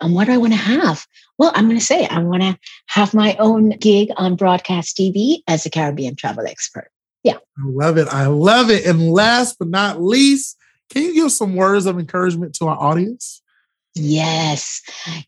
And 0.00 0.14
what 0.14 0.26
do 0.26 0.32
I 0.32 0.38
want 0.38 0.52
to 0.52 0.58
have? 0.58 1.06
Well, 1.38 1.52
I'm 1.54 1.66
going 1.66 1.78
to 1.78 1.84
say 1.84 2.06
I 2.06 2.18
want 2.20 2.42
to 2.42 2.58
have 2.88 3.14
my 3.14 3.36
own 3.36 3.70
gig 3.70 4.10
on 4.16 4.36
broadcast 4.36 4.96
TV 4.96 5.38
as 5.46 5.64
a 5.64 5.70
Caribbean 5.70 6.16
travel 6.16 6.46
expert. 6.46 6.90
Yeah. 7.22 7.36
I 7.36 7.66
love 7.66 7.98
it. 7.98 8.08
I 8.08 8.26
love 8.26 8.70
it. 8.70 8.84
And 8.84 9.12
last 9.12 9.58
but 9.58 9.68
not 9.68 10.02
least, 10.02 10.56
can 10.92 11.02
you 11.02 11.14
give 11.14 11.32
some 11.32 11.56
words 11.56 11.86
of 11.86 11.98
encouragement 11.98 12.54
to 12.56 12.66
our 12.66 12.76
audience? 12.76 13.42
Yes. 13.94 14.80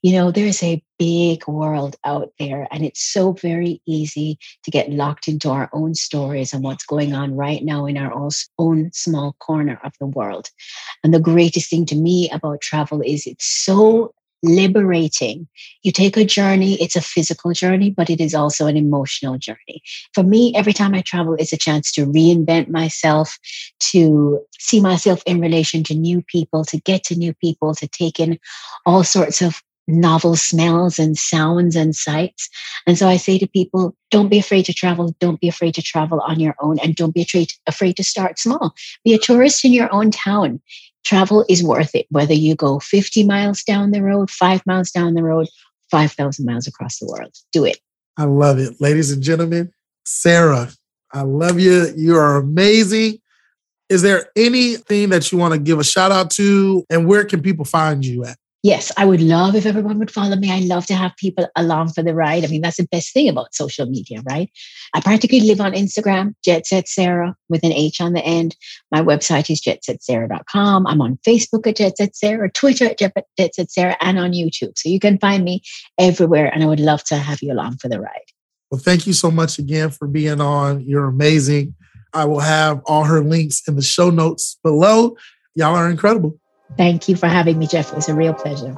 You 0.02 0.12
know, 0.12 0.30
there's 0.30 0.62
a 0.62 0.82
big 0.98 1.46
world 1.46 1.96
out 2.04 2.32
there, 2.38 2.66
and 2.70 2.84
it's 2.84 3.02
so 3.02 3.32
very 3.32 3.82
easy 3.86 4.38
to 4.62 4.70
get 4.70 4.90
locked 4.90 5.28
into 5.28 5.50
our 5.50 5.68
own 5.72 5.94
stories 5.94 6.54
and 6.54 6.62
what's 6.62 6.86
going 6.86 7.14
on 7.14 7.34
right 7.34 7.62
now 7.62 7.84
in 7.84 7.98
our 7.98 8.12
own 8.58 8.90
small 8.92 9.34
corner 9.38 9.78
of 9.84 9.92
the 10.00 10.06
world. 10.06 10.48
And 11.02 11.12
the 11.12 11.20
greatest 11.20 11.68
thing 11.68 11.84
to 11.86 11.96
me 11.96 12.30
about 12.30 12.62
travel 12.62 13.02
is 13.02 13.26
it's 13.26 13.46
so 13.46 14.14
liberating. 14.44 15.48
You 15.82 15.92
take 15.92 16.16
a 16.16 16.24
journey, 16.24 16.80
it's 16.80 16.96
a 16.96 17.00
physical 17.00 17.52
journey, 17.52 17.90
but 17.90 18.10
it 18.10 18.20
is 18.20 18.34
also 18.34 18.66
an 18.66 18.76
emotional 18.76 19.38
journey. 19.38 19.82
For 20.12 20.22
me, 20.22 20.54
every 20.54 20.72
time 20.72 20.94
I 20.94 21.00
travel, 21.00 21.34
it's 21.38 21.52
a 21.52 21.58
chance 21.58 21.90
to 21.92 22.06
reinvent 22.06 22.68
myself, 22.68 23.38
to 23.80 24.40
see 24.58 24.80
myself 24.80 25.22
in 25.26 25.40
relation 25.40 25.82
to 25.84 25.94
new 25.94 26.22
people, 26.22 26.64
to 26.66 26.80
get 26.80 27.04
to 27.04 27.16
new 27.16 27.34
people, 27.34 27.74
to 27.74 27.88
take 27.88 28.20
in 28.20 28.38
all 28.86 29.04
sorts 29.04 29.42
of 29.42 29.62
novel 29.86 30.36
smells 30.36 30.98
and 30.98 31.18
sounds 31.18 31.76
and 31.76 31.94
sights. 31.94 32.48
And 32.86 32.96
so 32.96 33.08
I 33.08 33.16
say 33.16 33.38
to 33.38 33.46
people, 33.46 33.94
don't 34.10 34.30
be 34.30 34.38
afraid 34.38 34.64
to 34.66 34.72
travel. 34.72 35.14
Don't 35.20 35.40
be 35.40 35.48
afraid 35.48 35.74
to 35.74 35.82
travel 35.82 36.20
on 36.20 36.40
your 36.40 36.54
own 36.60 36.78
and 36.78 36.94
don't 36.96 37.14
be 37.14 37.22
afraid, 37.22 37.52
afraid 37.66 37.96
to 37.96 38.04
start 38.04 38.38
small. 38.38 38.74
Be 39.04 39.14
a 39.14 39.18
tourist 39.18 39.64
in 39.64 39.72
your 39.72 39.92
own 39.92 40.10
town 40.10 40.60
travel 41.04 41.44
is 41.48 41.62
worth 41.62 41.94
it, 41.94 42.06
whether 42.10 42.34
you 42.34 42.54
go 42.54 42.78
50 42.80 43.24
miles 43.24 43.62
down 43.62 43.90
the 43.90 44.02
road, 44.02 44.30
five 44.30 44.64
miles 44.66 44.90
down 44.90 45.14
the 45.14 45.22
road, 45.22 45.48
5,000 45.90 46.44
miles 46.44 46.66
across 46.66 46.98
the 46.98 47.06
world. 47.06 47.34
Do 47.52 47.64
it. 47.64 47.78
I 48.16 48.24
love 48.24 48.58
it. 48.58 48.80
Ladies 48.80 49.10
and 49.10 49.22
gentlemen, 49.22 49.72
Sarah, 50.04 50.70
I 51.12 51.22
love 51.22 51.60
you. 51.60 51.92
You 51.96 52.16
are 52.16 52.36
amazing. 52.36 53.20
Is 53.88 54.02
there 54.02 54.28
anything 54.34 55.10
that 55.10 55.30
you 55.30 55.38
want 55.38 55.52
to 55.52 55.60
give 55.60 55.78
a 55.78 55.84
shout 55.84 56.10
out 56.10 56.30
to? 56.32 56.84
And 56.90 57.06
where 57.06 57.24
can 57.24 57.42
people 57.42 57.64
find 57.64 58.04
you 58.04 58.24
at? 58.24 58.36
Yes, 58.64 58.90
I 58.96 59.04
would 59.04 59.20
love 59.20 59.54
if 59.54 59.66
everyone 59.66 59.98
would 60.00 60.10
follow 60.10 60.34
me. 60.34 60.50
I 60.50 60.60
love 60.60 60.86
to 60.86 60.94
have 60.94 61.14
people 61.16 61.46
along 61.54 61.90
for 61.90 62.02
the 62.02 62.14
ride. 62.14 62.44
I 62.44 62.48
mean, 62.48 62.62
that's 62.62 62.78
the 62.78 62.88
best 62.90 63.12
thing 63.12 63.28
about 63.28 63.54
social 63.54 63.86
media, 63.86 64.22
right? 64.28 64.50
I 64.94 65.00
practically 65.00 65.40
live 65.40 65.60
on 65.60 65.72
Instagram, 65.72 66.34
Jet 66.42 66.66
Set 66.66 66.88
Sarah 66.88 67.36
with 67.48 67.62
an 67.62 67.72
H 67.72 68.00
on 68.00 68.14
the 68.14 68.24
end. 68.24 68.56
My 68.90 69.02
website 69.02 69.50
is 69.50 69.60
jetsetsarah.com. 69.60 70.86
I'm 70.86 71.00
on 71.02 71.18
Facebook 71.26 71.66
at 71.68 71.76
Jet 71.76 71.98
Set 71.98 72.16
Sarah, 72.16 72.50
Twitter 72.50 72.86
at 72.86 72.98
Jet 72.98 73.54
Set 73.54 73.70
Sarah, 73.70 73.96
and 74.00 74.18
on 74.18 74.32
YouTube. 74.32 74.76
So 74.78 74.88
you 74.88 74.98
can 74.98 75.18
find 75.18 75.44
me 75.44 75.62
everywhere. 75.98 76.50
And 76.52 76.64
I 76.64 76.66
would 76.66 76.80
love 76.80 77.04
to 77.04 77.18
have 77.18 77.42
you 77.42 77.52
along 77.52 77.76
for 77.76 77.88
the 77.88 78.00
ride. 78.00 78.10
Well, 78.70 78.80
thank 78.80 79.06
you 79.06 79.12
so 79.12 79.30
much 79.30 79.58
again 79.58 79.90
for 79.90 80.08
being 80.08 80.40
on. 80.40 80.80
You're 80.80 81.04
amazing. 81.04 81.74
I 82.14 82.24
will 82.24 82.40
have 82.40 82.80
all 82.86 83.04
her 83.04 83.22
links 83.22 83.62
in 83.68 83.76
the 83.76 83.82
show 83.82 84.08
notes 84.08 84.58
below. 84.64 85.16
Y'all 85.54 85.76
are 85.76 85.90
incredible. 85.90 86.40
Thank 86.76 87.08
you 87.08 87.16
for 87.16 87.28
having 87.28 87.58
me, 87.58 87.66
Jeff. 87.66 87.92
It 87.92 87.96
was 87.96 88.08
a 88.08 88.14
real 88.14 88.34
pleasure. 88.34 88.74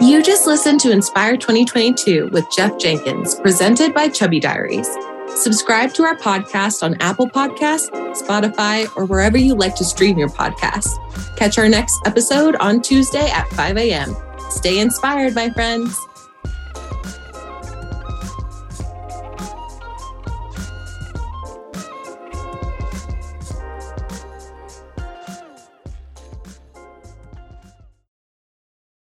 You 0.00 0.22
just 0.22 0.46
listened 0.46 0.80
to 0.80 0.90
Inspire 0.90 1.36
2022 1.36 2.30
with 2.32 2.46
Jeff 2.56 2.78
Jenkins, 2.78 3.34
presented 3.34 3.92
by 3.92 4.08
Chubby 4.08 4.40
Diaries. 4.40 4.88
Subscribe 5.36 5.92
to 5.94 6.04
our 6.04 6.16
podcast 6.16 6.82
on 6.82 6.94
Apple 7.00 7.28
Podcasts, 7.28 7.90
Spotify, 8.16 8.88
or 8.96 9.04
wherever 9.04 9.36
you 9.36 9.54
like 9.54 9.74
to 9.76 9.84
stream 9.84 10.18
your 10.18 10.28
podcast. 10.28 10.88
Catch 11.36 11.58
our 11.58 11.68
next 11.68 12.00
episode 12.06 12.56
on 12.56 12.80
Tuesday 12.80 13.30
at 13.30 13.46
5 13.50 13.76
a.m. 13.76 14.16
Stay 14.50 14.80
inspired, 14.80 15.34
my 15.34 15.50
friends. 15.50 15.96